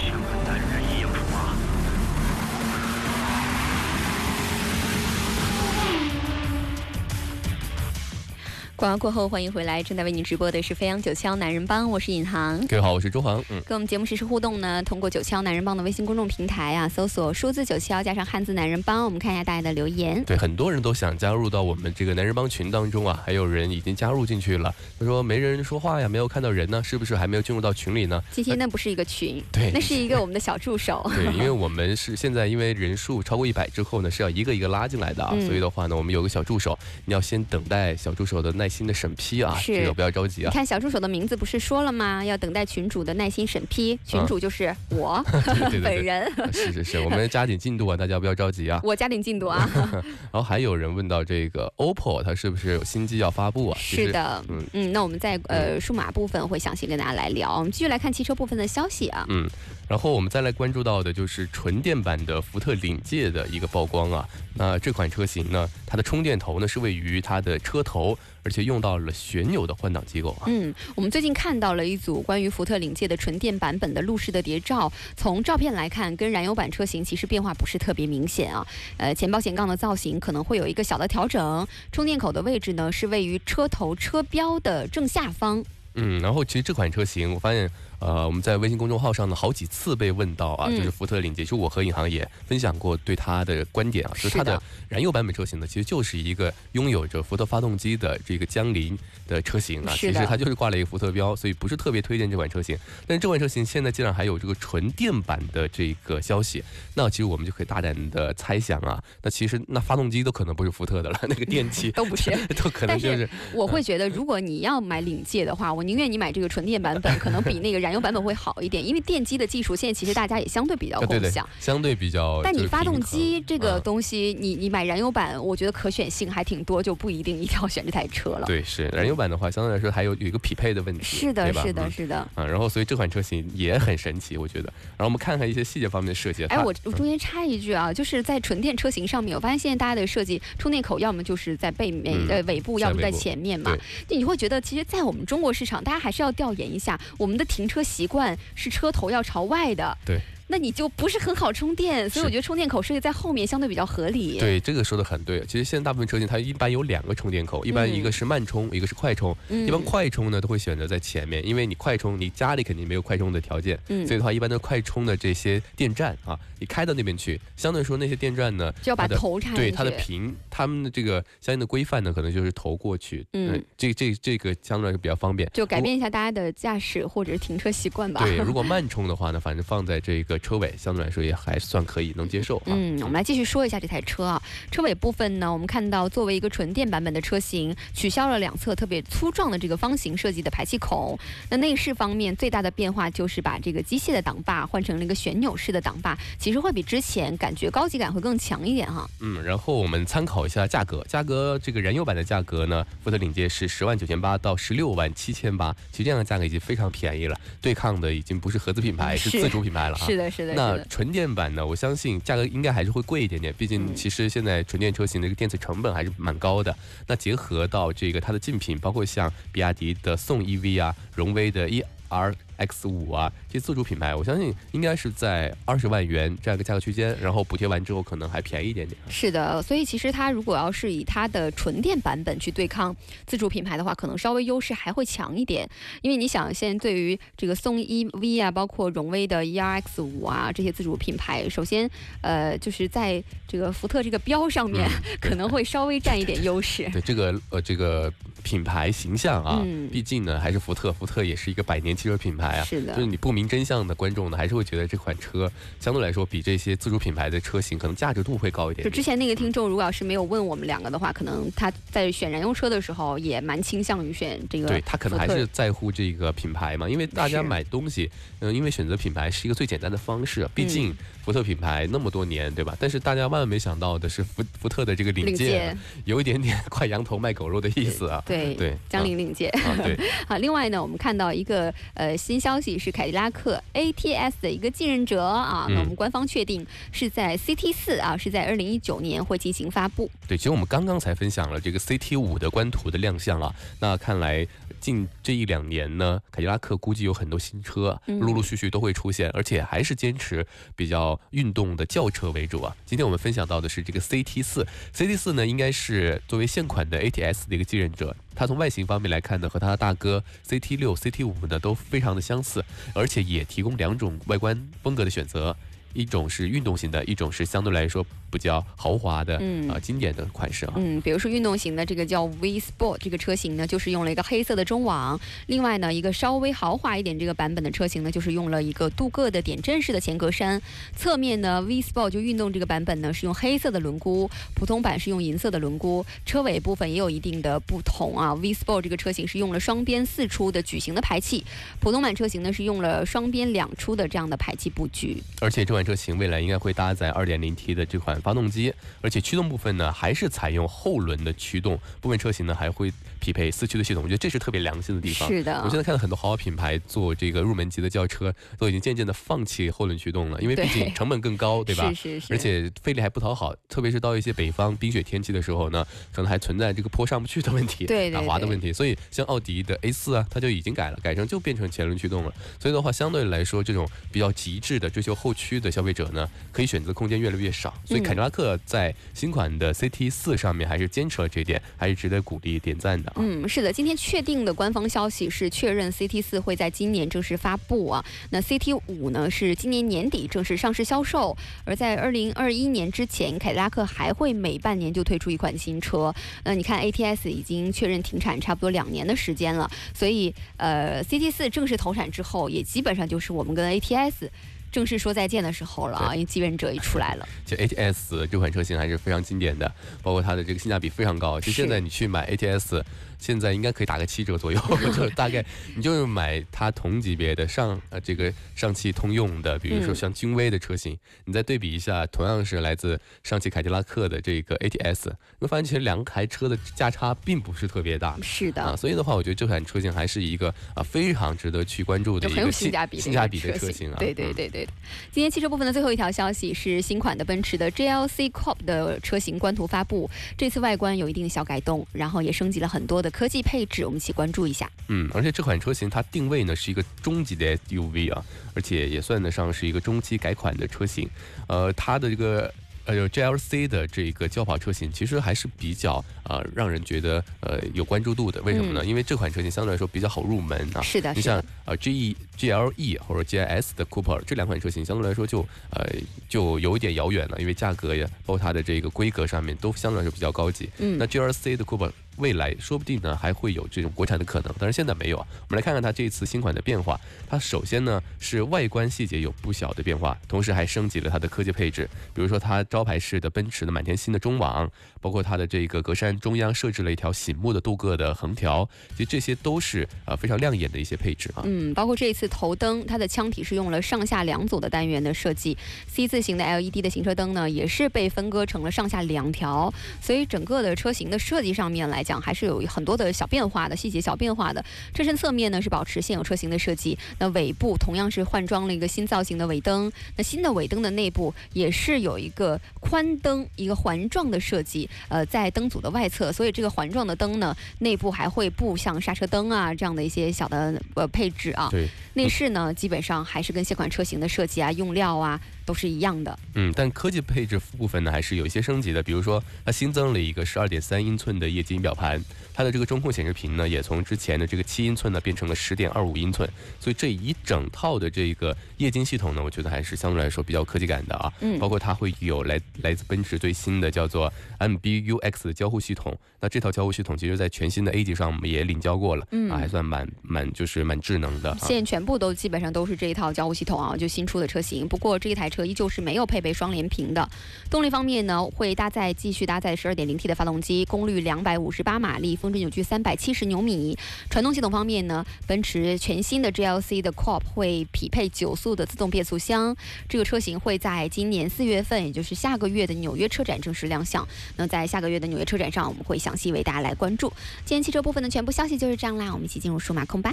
[8.83, 12.59] 广告过后，欢迎回来，正在为您直播的是飞扬九霄男人帮，我是尹航。
[12.66, 13.40] 各位好，我是周航。
[13.49, 20.25] 嗯，跟我们节目实时互动呢，通过九霄男人帮的微信公众平台啊，搜索数字九霄加上汉字男人帮，我们看一下大家的留言。
[20.25, 24.75] 对，很多人都想加入到我们这个男人帮群当中啊，还有人已经加入进去了。
[24.99, 28.21] 他说没人说话呀，没有看到人呢，是不是还没有进入到群里呢？
[28.33, 31.09] 今天那不是一个群， 对那是一个我们的小助手。
[31.14, 40.52] 对，因为我们是现在因为人数超过一百之后呢，是要一个一个拉进来的啊，嗯所以的话呢，我们有个小助手，你要先等待小助手的耐心的审批啊，这个不要着急啊你啊。
[40.52, 42.24] 看小助手的名字不是说了吗？
[42.24, 45.22] 要等待群主的耐心审批，群主就是我
[45.85, 48.80] 本人，啊是是是，我们加紧进度啊，大家不要着急啊。
[48.82, 49.68] 我加紧进度啊。
[50.32, 53.78] 然后还有人问到这个 OPPO 它是不是有新机要发布啊？
[53.78, 57.58] 是的，嗯嗯那我们在呃数码部分会详细跟大家来聊。
[57.58, 59.26] 我们继续来看汽车部分的消息啊。
[59.28, 59.48] 嗯，
[59.88, 64.26] 然后我们再来关注到的就是纯电版的福特领界的一个曝光啊。
[64.54, 70.44] 那这款车型呢，它的充电头呢是位于它的车头，而且用到了旋钮的换挡机构啊。
[70.46, 74.92] 嗯，我们最近看到了一组关于福特领界的纯电版本的路试的谍照。
[75.16, 78.66] 从照片来看，跟燃油版车型其实变化不是特别明显啊。
[78.96, 85.64] 呃，前保险杠的造型可能会有一个小的调整，充电口的位置呢是位于车头车标的正下方。
[85.94, 87.70] 嗯，然后其实这款车型，我发现，
[88.05, 90.77] 呃，我们在微信公众号上呢，好几次被问到啊，嗯。
[90.77, 102.77] 就是福特领界，其实我和尹航也分享过对它的观点啊，就是它的的燃油版本车型呢，其实就是一个拥有着福特发动机的这个江铃的车型啊，其实它就是挂了一个福特标，所以不是特别推荐这款车型。
[103.07, 106.62] 但是这款车型现在竟然还有这个纯电版的这个消息，
[106.95, 112.31] 那其实我们就可以大胆的猜想啊，那其实那发动机都可能不是福特的了， 那个电器 都不是。
[112.57, 122.40] 都可能但就是是我会觉得，如果你要买领界的话，我宁愿你买这个纯电版本，可能比那个燃油版本会好一点，因为电机的技术现在其实大家也相对比较共享。，相对比较。
[122.42, 128.46] 但你发动机这个嗯东西，你你买燃油版，我觉得可选性还挺多，就不一定一定要选这台车了。
[128.46, 132.28] 对，是燃油版的话，相对来说还有有一个匹配的问题，是的，是的，嗯是的。
[132.37, 134.72] 嗯，然后所以这款车型也很神奇，我觉得。
[134.96, 136.44] 然后我们看看一些细节方面的设计。
[136.46, 143.76] 哎，我我中间插一句啊，就是在纯电车型上面，我发现现在大家的设计，充电口要么就是在背面、嗯呃尾部，要么在前面嘛
[144.09, 144.16] 对。
[144.16, 149.97] 你会觉得，其实，在我们中国市场，大家还是要调研一下，我们的停车习惯是车头要朝外的。
[150.05, 150.21] 对。
[150.53, 154.38] 那你就不是很好充电，所以我觉得充电口设计在后面相对比较合理。
[154.38, 155.41] 对这个说的很对。
[155.47, 159.35] 其实现在大部分车型它一般有两个充电口，一般嗯一个是慢充，一个是快充。
[159.49, 169.62] 嗯一般快充呢都会选择在前面，因为你快充，你家里肯定没有快充的条件，嗯所以的话，一般的快充的这些电站啊，你开到那边去，相对来说那些电站呢，就要把头插进去。
[169.62, 175.49] 对它的屏，他们的这个相应的规范呢，可能就是头过去，嗯呃这这这个相对来说比较方便。
[175.55, 178.23] 就改变一下大家的驾驶或者是停车习惯吧。
[178.23, 182.66] 对，如果 慢充的话呢，反正放在这个车尾，相对来说也还算可以，能接受啊。
[182.66, 184.42] 嗯，我们来继续说一下这台车啊。
[184.70, 191.18] 车尾部分呢，我们看到作为一个纯电版本的车型，取消了两侧特别粗壮的这个方形设计的排气孔。
[191.48, 199.09] 那内饰方面最大的变化就是把这个机械的挡把换成了一个旋钮式的挡把，其实会比之前感觉高级感会更强一点哈。
[199.20, 210.07] 嗯，然后我们参考一下价格，价格这个燃油版的价格呢，福特领界是十万九千八到十六万七千八，其实这样的价格已经非常便宜了，对抗的已经不是合资品牌，是是自主品牌了哈。
[210.07, 210.55] 是的，是的。
[210.55, 211.64] 那纯电版呢？
[211.64, 216.75] 我相信价格应该还是会贵一点点，毕竟其实现在纯电车型的一个电池成本还是蛮高的。
[217.07, 222.35] 那结合到这个它的竞品，包括像比亚迪的宋 EV 啊，荣威的 ER。
[222.66, 228.98] X 五啊，这些自主品牌，我相信应该是在二十万元这样一个价格区间，然后补贴完之后可能还便宜一点点。
[229.09, 232.94] 是的，所以其实它如果要是以它的纯电版本去对抗
[233.27, 235.68] 自主品牌的话，可能稍微优势还会强一点。
[236.03, 241.88] 因为你想，现在对于这个宋 EV 啊，包括荣威的 ERX 五啊这些自主品牌，首先
[242.20, 244.88] 呃就是在这个福特这个标上面
[245.20, 246.88] 可能会稍微占一点优势。
[246.92, 252.52] 对这个呃这个品牌形象啊，毕竟呢还是福特，福特也是一个百年汽车品牌。
[252.65, 258.85] 是的，就是你不明真相的观众呢，还是会觉得这款车相对来说比这些自主品牌的车型可能价值度会高一点。
[258.85, 264.69] 就之前那个听众，如果要是没有问我们两个的话，可能他在选燃油车的时候也蛮倾向于选这个。
[264.69, 268.11] 对他可能还是在乎这个品牌嘛，因为大家买东西，
[268.41, 272.77] 嗯，因为选择品牌是一个最简单的方式，毕竟福特品牌那么多年，对吧？
[272.79, 278.23] 但是大家万万没想到的是，福福特的这个领界有一点点快羊头卖狗肉的意思啊。
[278.27, 279.49] 对对，江铃领界。
[279.83, 279.97] 对。
[280.27, 282.41] 好， 另外呢，我们看到一个呃新。
[282.42, 290.11] 消息是凯迪拉克 ATS 的一个继任者啊，那我们官方确定是在 CT 四啊，是在二零一九年会进行发布。
[290.26, 294.44] 对，其实我们刚刚才分享了这个 CT 五的官图的亮相啊，那看来
[294.81, 302.76] 近这一两年呢，凯迪拉克估计有很多新车陆陆续续都会出现，而且还是坚持比较运动的轿车为主啊。
[302.85, 308.16] 今天我们分享到的是这个 CT 四，CT 四呢应该是作为现款的 ATS 的一个继任者。
[308.35, 312.64] 它从外形方面来看呢，和它的大哥 CT 六、CT 五呢都非常的相似，
[312.95, 315.57] 而且也提供两种外观风格的选择。
[315.94, 319.37] 一种是运动型的，一种是相对来说比较豪华的，
[319.68, 320.72] 啊，经典的款式啊。
[320.76, 325.20] 嗯，比如说运动型的这个叫 V Sport 这个车型呢，就是用了一个黑色的中网。
[325.46, 330.59] 另外呢，一个稍微豪华一点这个版本的车型呢，就是用了一个镀铬的点阵式的前格栅。
[330.96, 336.02] 侧面呢，V Sport 就运动这个版本呢是用黑色的轮毂，普通版是用银色的轮毂。
[336.24, 338.33] 车尾部分也有一定的不同啊。
[338.33, 341.44] V Sport 这个车型是用了双边四出的矩形的排气，
[341.81, 345.22] 普通版车型呢是用了双边两出的这样的排气布局。
[345.40, 345.82] 而且这款。
[345.85, 355.28] 车型未来应该会搭载 2.0T 的这款发动机，而且驱动部分呢还是采用后轮的驱动，部分车型呢还会匹配四驱的系统，我觉得这是特别良心的地方。
[355.28, 361.88] 是的，我现在看到很多豪华品牌做这个入门级的轿车，都已经渐渐的放弃后轮驱动了，因为毕竟成本更高，对吧？
[361.90, 362.35] 是是是。
[362.35, 368.72] 而且费力还不讨好，特别是到一些北方冰雪天气的时候呢，可能还存在这个坡上不去的问题，对打滑的问题。
[368.72, 372.35] 所以像奥迪的 A 四啊，它就已经改了，改成就变成前轮驱动了。
[372.58, 377.72] 所以的话，相对来说，这种比较极致的追求后驱的消费者呢，可以选择空间越来越少。
[377.85, 383.12] 所以凯迪拉克在新款的 CT 四上面还是坚持了这一点，还是值得鼓励点赞的。
[383.16, 388.05] 嗯，是的，今天确定的官方消息是确认 CT 四会在今年正式发布啊。
[388.31, 396.14] 那 CT 五呢是今年年底正式上市销售，而在二零二一年之前，凯迪拉克还会每半年就推出一款新车。
[396.44, 404.29] 那你看 ATS 已经确认停产差不多两年的时间了，所以呃 CT 四正式投产之后，也基本上就是我们跟 ATS。
[404.72, 406.14] 正式说再见的时候了啊！
[406.14, 407.28] 因为继任者也出来了。
[407.44, 409.70] 其实 ATS 这款车型还是非常经典的，
[410.02, 411.38] 包括它的这个性价比非常高。
[411.38, 412.82] 其实现在你去买 ATS。
[413.22, 414.61] 现在应该可以打个七折左右，
[414.96, 415.44] 就大概
[415.76, 428.18] 你就是买它同级别的上呃这个上汽通用的，比如说像君威的车型，你再对比一下，同样是来自上汽凯迪拉克的这个 ATS，你会发现其实两台车的价差并不是特别大。
[428.22, 433.96] 是的啊，所以的话，我觉得这款车型还是一个啊非常值得去关注的一个性价比性价比的车型啊。
[433.98, 434.66] 对对对对。
[435.12, 443.85] 今天汽车部分的最后一条消息是新款的奔驰的 GLC Coupe 的车型官图发布，这次外观有一定小改动，然后也升级了很多的科技配置。
[443.85, 444.68] 我们一起关注一下。
[444.88, 451.09] 嗯，而且这款车型它定位呢是一个中级的 SUV 啊，而且也算得上是一个中期改款的车型。
[451.46, 452.53] 呃，它的这个。
[452.85, 458.42] 呃，有 GLC 的这个轿跑车型，其实还是比较呃让人觉得呃有关注度的。
[458.42, 458.85] 为什么呢？
[458.85, 460.83] 因为这款车型相对来说比较好入门啊。
[460.83, 465.88] 是的，你像呃 G GLE 或者 GIS 的 Cooper 这两款车型，相对来说就呃
[466.29, 470.68] 就有一点遥远了，因为价格呀，包括它的这个规格上面都相对来说比较高级。
[470.79, 470.98] 嗯。
[470.98, 475.27] 那 GLC 的 Cooper 未来说不定呢还会有这种国产的可能，但是现在没有啊。
[475.42, 476.98] 我们来看看它这一次新款的变化。
[477.29, 482.62] 它首先呢是外观细节有不小的变化，同时还升级了它的科技配置，比如说它。
[482.72, 484.70] 招牌式的奔驰的满天星的中网，
[485.01, 491.42] 包括它的这个格栅中央设置了一条醒目的镀铬的横条，其实这些都是呃非常亮眼的一些配置啊。
[491.44, 504.65] 嗯，包括这一次头灯，它的腔体是用了上下两组的单元的设计，C 字形的 LED 的行车灯呢，也是被分割成了上下两条，所以整个的车型的设计上面来来讲，还是有很多的小变化的细节小变化的。
[504.93, 509.91] 车身侧面呢是保持现有车型的设计，那尾部同样是换装了一个新造型的尾灯。
[510.17, 521.69] 那新的尾灯的内部也是有一个宽灯，一个环状的设计，呃，在灯组的外侧，所以这个环状的灯呢，内部还会布像刹车灯啊这样的一些小的呃配置啊。
[521.71, 526.38] 对，内饰呢基本上还是跟现款车型的设计啊、用料啊都是一样的。
[526.55, 532.22] 嗯，但科技配置部分呢还是有一些升级的，比如说它新增了一个十二点三英寸的液晶仪表盘，
[532.62, 536.48] 它的这个中控显示屏呢也从之前的这个七英寸呢变成了十点二五英寸，
[536.79, 541.33] 所以这一整套的这个液晶系统呢，我觉得还是相对来说比较科技感的啊。
[541.40, 551.59] 嗯包括它会有来来自奔驰最新的叫做 MBUX 的交互系统，那这套交互系统其实在全新的 A 级上我们也领教过了，嗯啊，还算蛮蛮就是蛮智能的、啊。
[551.62, 554.87] 现在全部都基本上都是这一套交互系统啊，就新出的车型。
[554.87, 557.29] 不过这一台车依旧是没有配备双联屏的。
[557.68, 563.97] 动力方面呢，会搭载继续搭载 12.0T 的发动机，功率258马力，峰值扭矩三百七十牛米。
[564.29, 569.75] 传动系统方面呢，奔驰全新的 GLC 的 Coupe 会匹配九速的自动变速箱。
[570.09, 574.27] 这个车型会在今年四月份，也就是下个月的纽约车展正式亮相。
[574.57, 577.33] 那在下个月的纽约车展上，我们会详细为大家来关注。
[577.65, 580.33] 今天汽车部分的全部消息就是这样啦，我们一起进入数码控吧。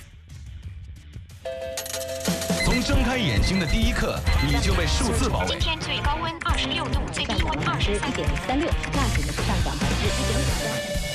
[2.65, 5.59] 从睁开眼睛的第一刻，你就被数字包围今。
[5.59, 8.29] 天最高温二十六度，最低温二十三点。
[8.47, 10.39] 三六，价值呢是上涨百分之一点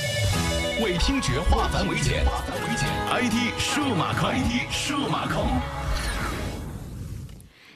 [0.01, 0.04] 五。
[0.83, 2.25] 为听觉化繁为简
[3.09, 5.47] ，IT 数码控，IT 数码控。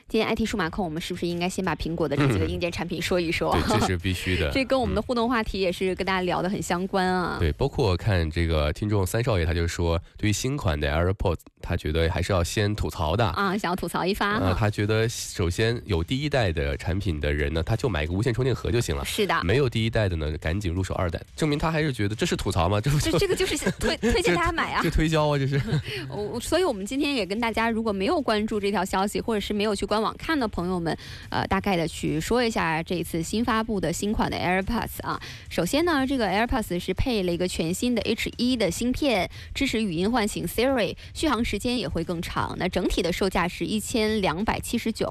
[0.10, 3.54] 今天 IT 数码控，我们是不是应该先把苹果的这几个硬件产品说一说？
[3.54, 4.50] 对，这是必须的。
[4.52, 7.38] 这跟我们的互动话题也是跟大家聊得很相关啊。
[7.40, 13.24] 对，包括看这个听众三少爷，他就说，对于新款的 AirPods，他觉得还是要先吐槽的。
[13.28, 14.58] 啊，想要吐槽一发呃，哈。
[14.62, 19.06] 他觉得首先有第一代的产品的人呢，他就买个无线充电盒就行了。
[19.06, 22.82] 是的，没有第一代的呢，赶紧入手二代，证明他还是觉得这是吐槽吗？
[22.82, 24.90] 这不这这个就是 推推荐大家买啊这。
[24.90, 25.62] 推销啊，这是。
[26.10, 30.98] 我所以，我们今天也跟大家，如果没有关注这条消息，或者是没有去官网看的朋友们，
[31.30, 35.22] 呃，大概的去说一下这一次新发布的新款的 AirPods 啊。
[35.50, 42.56] 首先呢，这个 AirPods 是配了一个全新的 H1 的芯片，支持语音唤醒 Siri，续航时间也会更长。
[42.58, 45.08] 那整体的售价是一千两百七十九，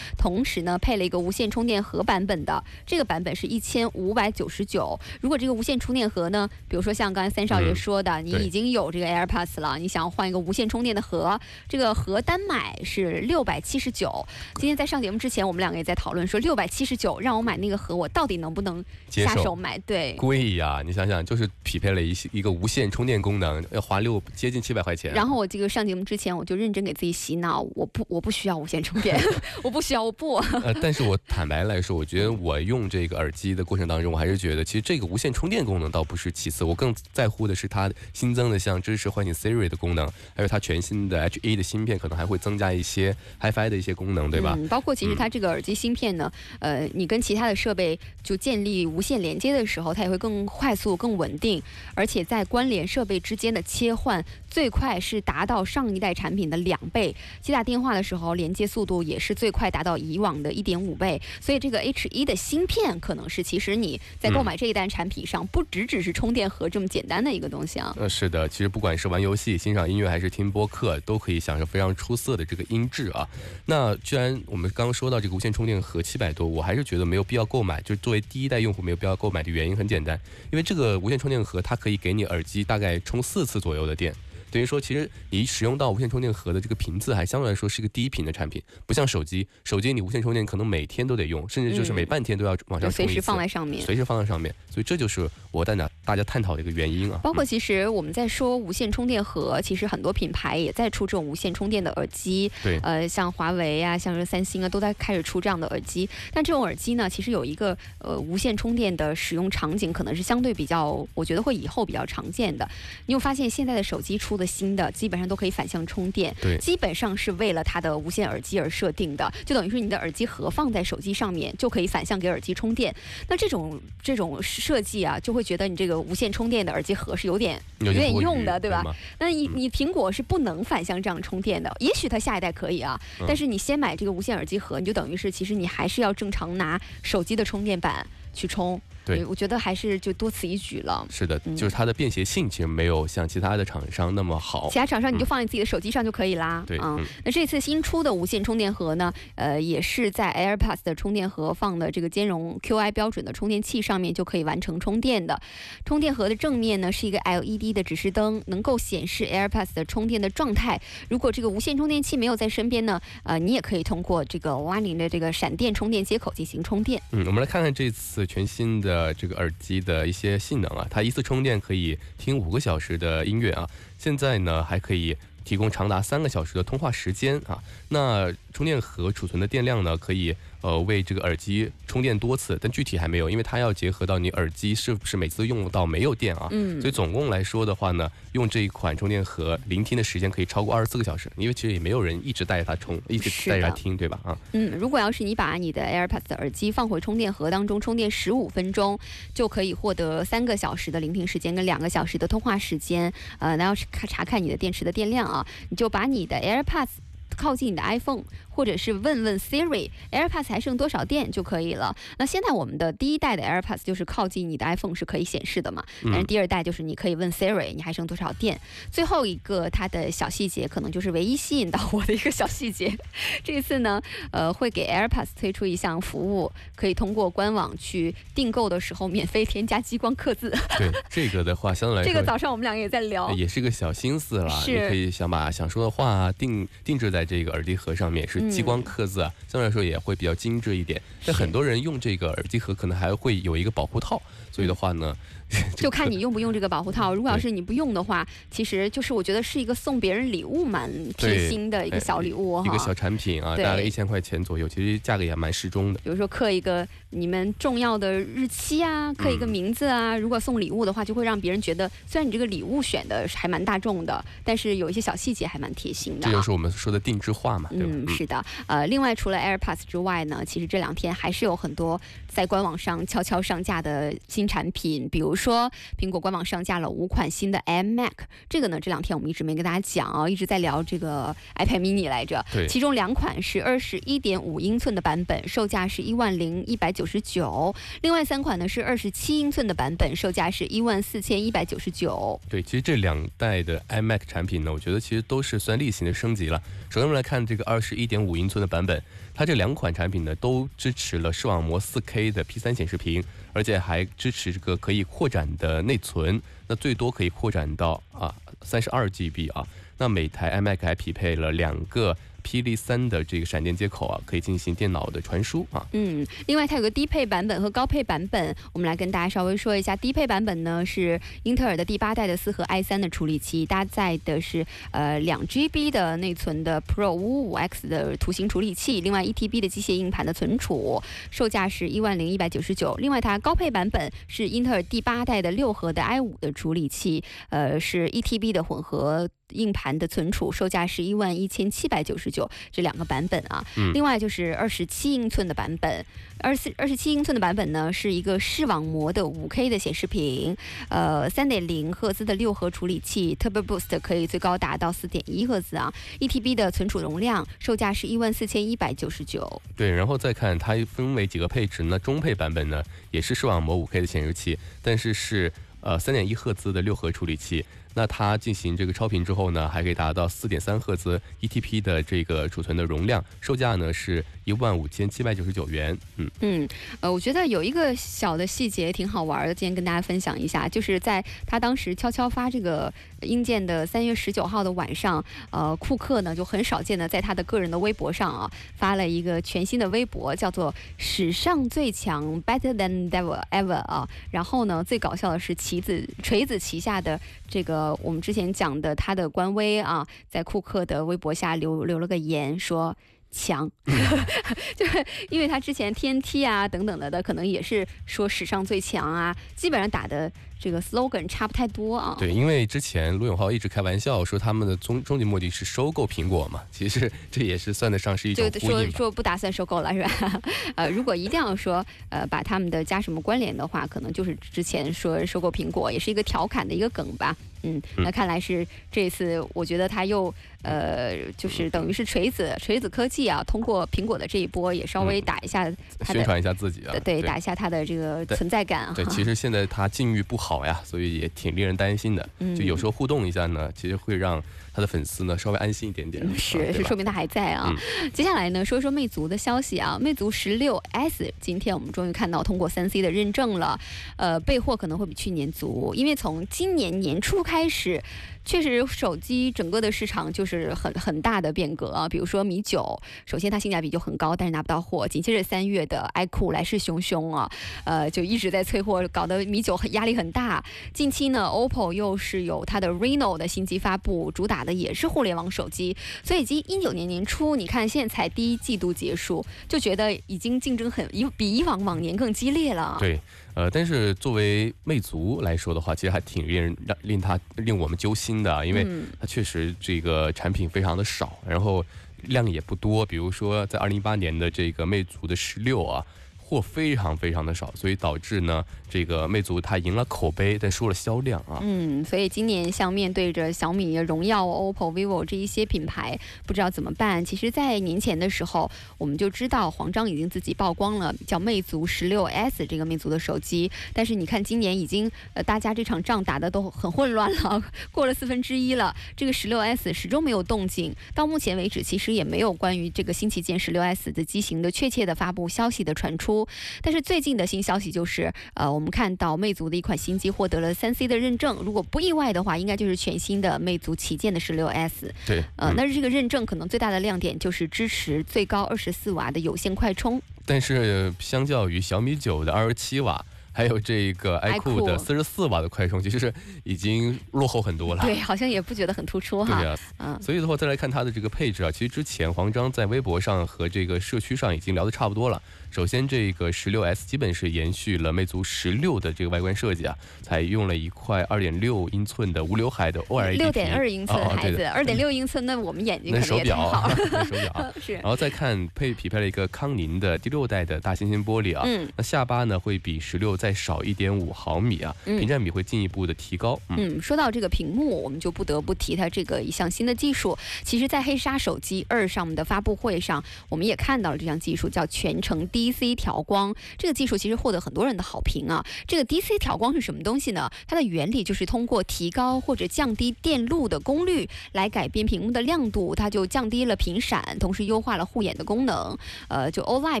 [0.18, 4.98] 同时呢，配了一个无线充电盒版本的，这个版本是一千五百九十九。
[5.20, 14.26] 如果这个无线充电盒呢，比如说像刚才三少爷嗯说的，你已经有这个 AirPods 了，你想要换一个无线充电的盒，这个盒单买是六百七十九。
[14.56, 19.78] 今天在上节目之前，我们两个也在讨论说，六百七十九让我买那个盒，我到底能不能下手买？
[19.80, 20.14] 对。
[20.14, 20.82] 贵呀！
[20.84, 25.12] 你想想，就是匹配了一些一个无线充电功能，要花六接近七百块钱。
[25.12, 29.20] 然后我这个上节目之前，我就认真给自己洗脑，我不我不需要无线充电，
[29.62, 30.36] 我不需要，我不。
[30.36, 44.54] 呃， 但是我坦白来说，我觉得我用这个耳机的过程当中，我还是觉得其实这个无线充电功能倒不是其次，我更在乎的是它新增的像支持唤醒 Siri 的功能，还有它全新的 H1 的芯片可能还会增加一些 HiFi 的一些功能，对吧？
[44.56, 46.30] 嗯，包括其实它这个耳机芯片呢，
[46.60, 51.62] 呃，你跟其他的设备就建立无线连接的时候，它也会更快速、更稳定，
[51.94, 57.14] 而且在关联设备之间的切换最快是达到上一代产品的两倍。
[57.40, 61.20] 接打电话的时候，连接速度也是最快达到以往的一点五倍。
[61.40, 67.94] 所以这个 H1 的芯片可能是其实你在购买这一代产品上，不只只是充电盒这么简单的一个东西啊。
[67.98, 73.28] 呃，是的，其实不管是玩游戏、欣赏音乐，还是听播客，都可以享受非常出色的这个音质啊。
[73.66, 77.80] 那既然我们刚刚说到这个无线充电盒七百多，我还是觉得没有必要购买。
[77.82, 80.18] 就作为第一代用户没有必要购买的原因很简单，
[80.50, 84.14] 因为这个无线充电盒它可以给你耳机大概充四次左右的电。
[84.50, 93.84] 等于说，其实你使用到无线充电盒的这个频次还相对来说是一个低频的产品，不像手机，手机你无线充电可能每天都得用，甚至就是每半天都要往上随时放在上面。
[93.84, 94.54] 随时放在上面。
[94.70, 97.20] 所以这就是我带大大家探讨的一个原因啊。
[97.22, 102.50] 包括其实我们在说无线充电盒，其实很多品牌也在出这种无线充电的耳机。
[102.62, 106.08] 对呃，像华为啊，像是三星啊，都在开始出这样的耳机。
[106.32, 112.68] 但这种耳机呢，其实有一个呃无线充电的使用场景，可能是相对比较，我觉得会以后比较常见的。
[113.06, 116.34] 你有发现现在的手机出的新的，基本上都可以反向充电。
[116.40, 122.94] 对基本上是为了它的无线耳机而设定的，就等于是你的耳机盒放在手机上面，就可以反向给耳机充电。
[123.28, 128.82] 那这种这种设计啊，就会觉得你这个无线充电的耳机盒是有点有点用的，对吧？
[128.82, 128.94] 吗？
[129.18, 138.80] 那你你苹果是不能反向这样充电的，也许它下一代可以啊，嗯但是你先买这个无线耳机盒，你就等于是其实你还是要正常拿手机的充电板去充。
[139.16, 141.06] 对我觉得还是就多此一举了。
[141.10, 144.78] 是的，嗯就是它的便携性其实没有像其他的厂商那么好其。
[144.78, 146.64] 他厂商你就嗯放在自己的手机上就可以啦。
[146.66, 155.40] 对嗯嗯，那这次新出的无线充电盒呢，呃，也是在 AirPods 的充电盒放的这个兼容 QI 标准的充电器上面就可以完成充电的。
[155.84, 160.80] 充电盒的正面呢是一个 LED 的指示灯，能够显示 AirPods 的充电的状态。
[161.08, 167.00] 如果这个无线充电器没有在身边呢，呃，你也可以通过这个 Lightning 的这个闪电充电接口进行充电。
[167.12, 177.62] 嗯，我们来看看这次全新的呃这个耳机的一些性能啊，它一次充电可以听五个小时的音乐啊，现在呢还可以提供长达三个小时的通话时间啊。
[177.88, 186.48] 那充电盒储存的电量呢，可以呃为这个耳机充电多次，但具体还没有，因为它要结合到你耳机是不是每次都用到没有电啊。
[186.50, 194.18] 嗯所以总共来说的话呢，用这一款充电盒聆听的时间可以超过二十四个小时，因为其实也没有人一直带着它充，一直带着它听，对吧？
[194.24, 198.98] 啊，嗯，如果要是你把你的 AirPods 的耳机放回充电盒当中充电十五分钟，
[199.34, 203.12] 就可以获得三个小时的聆听时间跟两个小时的通话时间。
[203.38, 206.88] 呃，那要是看查看你的电池的电量啊，你就把你的 AirPods
[207.36, 211.94] 靠近你的 iPhone，或者是问问 Siri，AirPods 还剩多少电就可以了。
[212.18, 218.60] 那现在我们的第一代的 AirPods 就是靠近你的 iPhone 是可以显示的嘛，但是嗯第二代就是你可以问 Siri 你还剩多少电。
[218.90, 222.96] 最后一个它的小细节，可能就是唯一吸引到我的一个小细节。
[223.44, 224.00] 这一次呢，
[224.32, 230.50] 呃，会给 AirPods 推出一项服务，可以通过官网去订购的时候免费添加激光刻字。
[230.76, 233.30] 对这个的话，相对来说这个早上我们两个也在聊。
[233.32, 241.00] 也是个小心思啦，是你可以想把想说的话定定制在这个耳机盒上面，是激光刻字啊，相对来说也会比较精致一点。
[241.24, 245.16] 但很多人用这个耳机盒可能还会有一个保护套，所以的话呢，
[245.76, 247.14] 就看你用不用这个保护套。
[247.14, 252.66] 如果要是你不用的话，其实就是我觉得是一个送别人礼物蛮贴心的一个哎小礼物哈。
[252.66, 256.00] 一个小产品啊，大概一千块钱左右，其实价格也蛮适中的。
[256.04, 260.16] 比如说刻一个你们重要的日期啊，刻一个名字啊。
[260.18, 266.30] 如果送礼物的话，就会让别人觉得，虽然你这个礼物选的还蛮大众的，但是有一些小细节还蛮贴心的、啊。
[266.30, 267.86] 这就是我们说的定制化嘛，对吧？
[267.90, 278.10] 嗯，是的，呃，另外除了 AirPods 之外呢，其实这两天还是有很多在官网上悄悄上架的新产品，比如说苹果官网上架了五款新的 iMac，
[278.48, 292.38] 这个呢这两天我们一直没跟大家讲啊，一直在聊这个 iPad mini 来着，对其中两款是二十一点五英寸的版本，售价是一万零一百九十九，另外三款呢是二十七英寸的版本，售价是一万四千一百九十九。
[292.48, 296.60] 对，其实这两代的 iMac 产品呢，我觉得其实都是算例行的升级了。
[296.90, 299.00] 首先我们来看这个二十一点五英寸的版本，
[299.38, 303.22] 它这两款产品呢都支持了视网膜 4K 的 P3 显示屏，
[303.52, 309.64] 而且还支持这个可以扩展的内存，那最多可以扩展到啊三十二 GB 啊。
[309.96, 312.16] 那每台 iMac 还匹配了两个
[312.48, 315.86] 霹雳三的这个闪电接口啊，可以进行电脑的传输啊。
[315.92, 319.94] 嗯，另外它有个低配版本和高配版本，我们来跟大家稍微说一下。
[319.94, 332.94] 低配版本呢是英特尔的第八代的四核 i 三的处理器，搭载的是呃两 GB 的内存的 Pro 五五 X 的图形处理器，另外一 TB 的机械硬盘的存储，售价是一万零一百九十九。
[332.96, 339.28] 另外它高配版本是英特尔第八代的六核的 i 五的处理器，呃是一 TB 的混合。
[339.52, 343.64] 硬盘的存储售价是一万一千七百九十九，这两个版本啊。
[343.76, 346.04] 嗯另外就是二十七英寸的版本，
[346.38, 350.56] 二四二十七英寸的版本呢是一个视网膜的五 K 的显示屏，
[350.88, 359.62] 呃，三点零赫兹的六核处理器，Turbo Boost 可以最高达到四点一赫兹啊，一 TB 的存储容量，售价是一万四千一百九十九。
[359.74, 361.98] 对，然后再看它分为几个配置呢？
[361.98, 367.64] 中配版本呢也是视网膜五 K 的显示器，但是是呃三点一赫兹的六核处理器。
[367.94, 375.96] 那它进行这个超频之后呢，还可以达到四点三赫兹 ETP 的这个储存的容量，售价呢是一万五千七百九十九元。
[376.16, 376.68] 嗯，嗯，
[377.00, 382.90] 呃，我觉得有一个小的细节挺好玩的，今天跟大家分享一下，就是在他当时悄悄发这个
[383.20, 394.08] 硬件的三月十九号的晚上，呃，库克呢就很少见的在他的个人的微博上啊发了一个全新的微博，叫做“史上最强 Better than ever ever” 啊。
[394.30, 402.96] 然后呢，最搞笑的是棋子锤子旗下的这个我们之前讲的他的官微啊，在库克的微博下留留了个言说。
[403.30, 403.70] 强，
[404.76, 412.16] 就是因为他之前 TNT 啊等等的的，可能也是说史上最强啊，基本上打的这个 slogan 差不太多啊。
[412.18, 418.84] 对，因为之前罗永浩一直开玩笑说他们的终终极目的是收购苹果嘛，其实 这也是算得上是一种就说。
[418.90, 420.40] 说不打算收购了是吧？
[420.74, 427.36] 呃，如果一定要说呃把他们的加什么关联的话，可能就是之前说收购苹果，也是一个调侃的一个梗吧。
[427.64, 430.32] 嗯，那看来是这次，我觉得他又
[430.62, 435.68] 呃，就是等于是锤子锤子科技啊，通过苹果的这一波，也稍微打一下
[436.06, 438.92] 宣传一下自己啊，对打一下他的这个存在感啊。
[438.94, 442.28] 对，其实现在他境遇不好呀，所以也挺令人担心的。
[442.40, 444.42] 嗯就有时候互动一下呢，其实会让
[444.72, 446.26] 他的粉丝呢稍微安心一点点。
[446.38, 447.72] 是是说明他还在啊。
[448.12, 453.78] 接下来呢，说一说魅族的消息啊，魅族十六 S 今天我们终于看到通过三 C 的认证了，
[454.16, 458.02] 呃，备货可能会比去年足，因为从今年年初开始。
[458.44, 462.08] 确实，手机整个的市场就是很很大的变革啊。
[462.08, 465.06] 比如说米九，首先它性价比就很高，但是拿不到货。
[465.06, 467.50] 紧接着三月的 iQOO 来势汹汹啊，
[467.84, 470.64] 呃，就一直在催货，搞得米九很压力很大。
[470.94, 482.96] 近期呢，OPPO 又是有它的 Reno 的新机发布，主打的也是互联网手机，所以已经一九年年初，你看现在才第一季度结束，就觉得已经竞争很以比以往往年更激烈了。
[482.98, 483.20] 对，
[483.54, 491.84] 呃，但是作为魅族来说的话，其实还挺令人让令他令我们揪心的啊，因为嗯它确实这个产品非常的少，然后
[492.22, 493.04] 量也不多。
[493.06, 496.04] 比如说在二零一八年的这个魅族的十六啊。
[496.48, 501.58] 货非常非常的少，所以导致呢，这个魅族它赢了口碑，但输了销量啊。
[501.60, 507.22] 嗯，所以今年像面对着小米、荣耀、OPPO、vivo 这一些品牌，不知道怎么办。
[507.22, 520.94] 其实，在年前的时候，我们就知道黄章已经自己曝光了叫魅族十六 S 这个魅族的手机，但是你看今年已经呃，大家这场仗打得都很混乱了，过了四分之一了，这个十六 S 始终没有动静。
[521.14, 526.37] 到目前为止，其实也没有关于这个新旗舰十六 S 的机型的确切的发布消息的传出。
[526.82, 535.14] 但是最近的新消息就是，呃，我们看到魅族的一款新机获得了三 C 的认证，如果不意外的话，应该就是全新的魅族旗舰的十六 S。
[535.26, 540.20] 对，呃，嗯那这个认证可能最大的亮点就是支持最高二十四瓦的有线快充。
[540.44, 543.22] 但是相较于小米九的二十七瓦，
[543.52, 546.32] 还有这个 iQOO 的四十四瓦的快充，其实是
[546.64, 548.02] 已经落后很多了。
[548.06, 549.60] 对，好像也不觉得很突出哈。
[549.60, 555.42] 对呀、嗯所以的话，再来看它的这个配置啊，其实之前黄章在微博上和这个社区上已经聊得差不多了。
[555.70, 566.90] 首先，这个十六 S 基本是延续了魅族十六的这个外观设计啊，采用了一块二点六英寸的无刘海的 OLED 六点二英寸孩子，二点六英寸，那我们眼睛那可能手表
[567.24, 567.72] 手表啊。
[567.80, 576.58] 是然，后再看配匹配了一个康宁的第六代的大猩猩玻璃啊，嗯那下巴呢会比十六再少一点五毫米啊，嗯屏占比会进一步的提高。
[576.70, 580.36] 嗯，嗯，说到这个屏幕，我们就不得不提它这个一项新的技术。
[580.64, 586.54] 其实，在黑鲨手机二上面的发布会上，我们也看到了这项技术，叫全程 DC 调光。
[586.76, 588.64] 这个技术其实获得很多人的好评啊。
[588.86, 590.48] 这个 DC 调光是什么东西呢？
[590.66, 598.96] 它的原理就是通过提高或者降低电路的功率来改变屏幕的亮度，它就降低了频闪，同时优化了护眼的功能。
[599.28, 600.00] 呃，就 OLED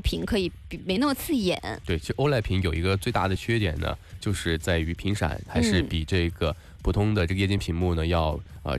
[0.00, 1.60] 屏可以比没那么刺眼。
[1.84, 8.78] 对，其实 OLED 屏有一个最大的缺点呢，就是在于频闪还是嗯比这个普通的这个液晶屏幕呢要呃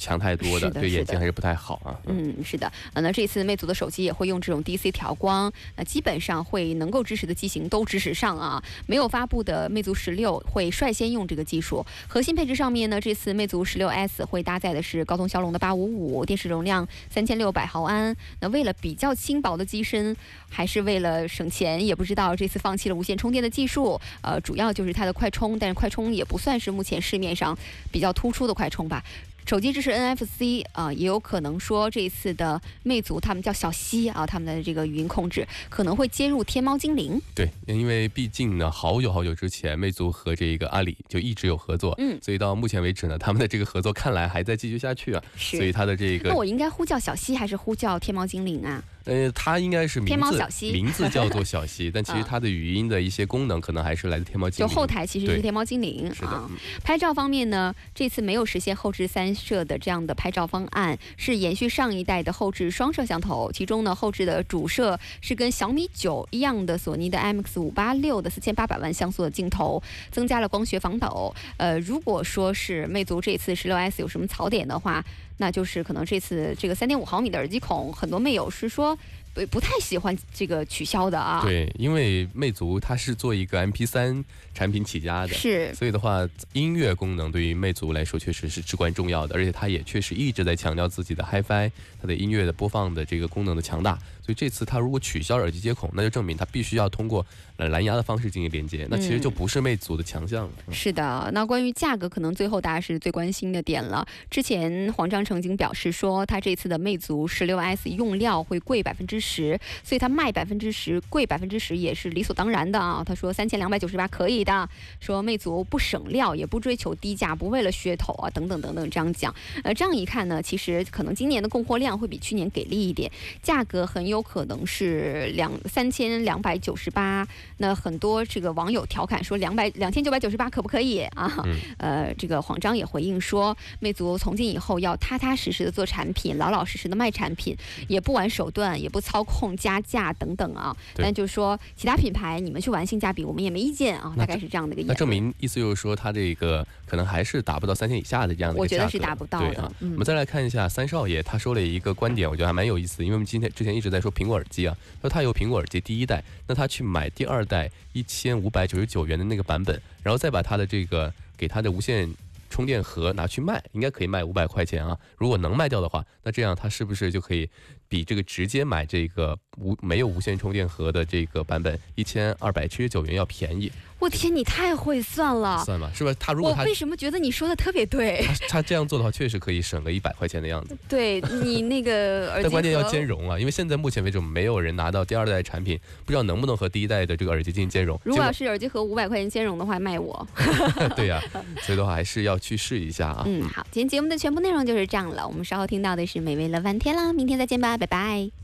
[0.00, 1.94] 强太多的，对眼睛还是不太好啊。
[2.06, 8.60] 嗯，是的，呃，那这次魅族的手机也会用这种 DC 调光，那基本上会能够支持的机型都支持上啊。
[8.86, 11.84] 没有发布的魅族十六会率先用这个技术。
[12.08, 18.16] 核心配置上面呢，这次魅族十六 S 会搭载的是高通骁龙的八五五，电池容量三千六百毫安。
[18.40, 20.16] 那为了比较轻薄的机身，
[20.48, 24.00] 还是为了省钱，也不知道这次放弃了无线充电的技术。
[24.22, 27.56] 呃，主要就是它的快充，但是快充也不算是目前市面上
[27.92, 29.04] 比较突出的快充吧。
[29.46, 37.20] 手机支持 NFC 啊、也有可能说这一次的魅族他们叫小西啊，他们的这个语音控制可能会接入天猫精灵。
[37.34, 45.22] 对，因为毕竟呢，好久好久之前，魅族和这个阿里就一直有合作，嗯所以到目前为止呢，他们的这个合作看来还在继续下去啊。
[45.36, 48.82] 是所以它的这个那我应该呼叫小西还是呼叫天猫精灵啊？
[49.04, 54.68] 呃，它应该是名天猫字小西名字叫做小西， 但其实啊它的语音的一些功能可能还是来自天猫精灵。
[54.68, 56.46] 就后台其实是天猫精灵是的啊。
[56.50, 63.50] 嗯拍照方面呢，这次没有实现后置三摄的这样的拍照方案，是延续上一代的后置双摄像头。
[63.52, 71.34] 其中呢，后置的主摄是跟小米九一样的索尼的 IMX 五八六的四千八百万像素的镜头，增加了光学防抖。
[71.56, 75.04] 呃，如果说是魅族这次十六 S 有什么槽点的话，
[75.40, 78.96] 那就是可能这次这个三点五毫米的耳机孔，很多魅友是说
[79.32, 84.22] 不不太喜欢这个取消的啊。，对，因为魅族它是做一个 MP 三
[84.52, 91.70] 产品起家的，是所以的话，音乐功能对于魅族来说确实是至关重要的，而且它也确实一直在强调自己的 HiFi，
[92.02, 93.98] 它的音乐的播放的这个功能的强大，
[94.30, 97.26] 所所以这次它如果取消耳机接口，那就证明它必须要通过
[97.56, 100.52] 呃蓝牙的方式进行连接，那其实就不是魅族的强项了。
[100.68, 104.06] 嗯是的，那关于价格，可能最后大家是最关心的点了。
[104.30, 113.02] 之前黄章曾经表示说，他这次的魅族十六 S 用料会贵百分之十，所以他卖百分之十，贵百分之十也是理所当然的啊。
[113.04, 114.68] 他说三千两百九十八可以的，
[115.00, 119.34] 说魅族不省料，也不追求低价，不为了噱头啊，等等等等这样讲。
[119.64, 123.10] 呃，这样一看呢，其实可能今年的供货量会比去年给力一点，
[123.42, 127.26] 价格很有可能是两三千两百九十八。
[127.58, 131.32] 那很多这个网友调侃说两百两千九百九十八可不可以啊？
[131.44, 137.56] 嗯呃，这个黄章也回应说，魅族从今以后要踏踏实实的做产品，老老实实的卖产品，
[137.88, 140.74] 也不玩手段，也不操控加价等等啊。
[140.94, 144.92] 但就是说，其他品牌你们去玩性价比，我们也没意见啊，大概是这样的一个意思。
[144.92, 144.94] 那。
[144.94, 148.62] 证明意思就是说，它这个可能还是达不到三千以下的这样的一个。
[148.62, 149.72] 我觉得是达不到的对啊。
[149.80, 162.12] 嗯我们再来看一下三少爷，他说了一个观点，我觉得还蛮有意思的，因为我们今天之前一直在说苹果耳机啊，说他有苹果耳机第一代，那他去买第二代一千五百九十九元的那个版本，然后再把他的这个给他的无线。
[162.52, 164.98] 充电盒拿去卖，应该可以卖五百块钱啊！
[165.16, 167.48] 如果能卖掉的话，那这样他是不是就可以
[167.90, 173.70] 比这个直接买这个无没有无线充电盒的这个版本一千二百七十九元要便宜？
[173.98, 175.62] 我天，你太会算了！
[175.62, 176.16] 算吧，是不是？
[176.18, 178.24] 他如果他我为什么觉得你说的特别对？
[178.24, 180.74] 他他这样做的话，确实可以省个一百块钱的样子。
[180.88, 188.00] 对你那个 耳机但关键要兼容啊，因为现在目前为止没有人拿到第二代产品，不知道能不能和第一代的这个耳机进行兼容。
[188.02, 190.26] 如果要是耳机盒五百块钱兼容的话，卖我。
[190.96, 191.20] 对呀、
[191.60, 193.24] 所以的话还是要去试一下啊。
[193.26, 195.28] 嗯，好，今天节目的全部内容就是这样了。
[195.28, 198.40] 我们稍后听到的是美味乐翻天啦，明天再见吧，拜拜。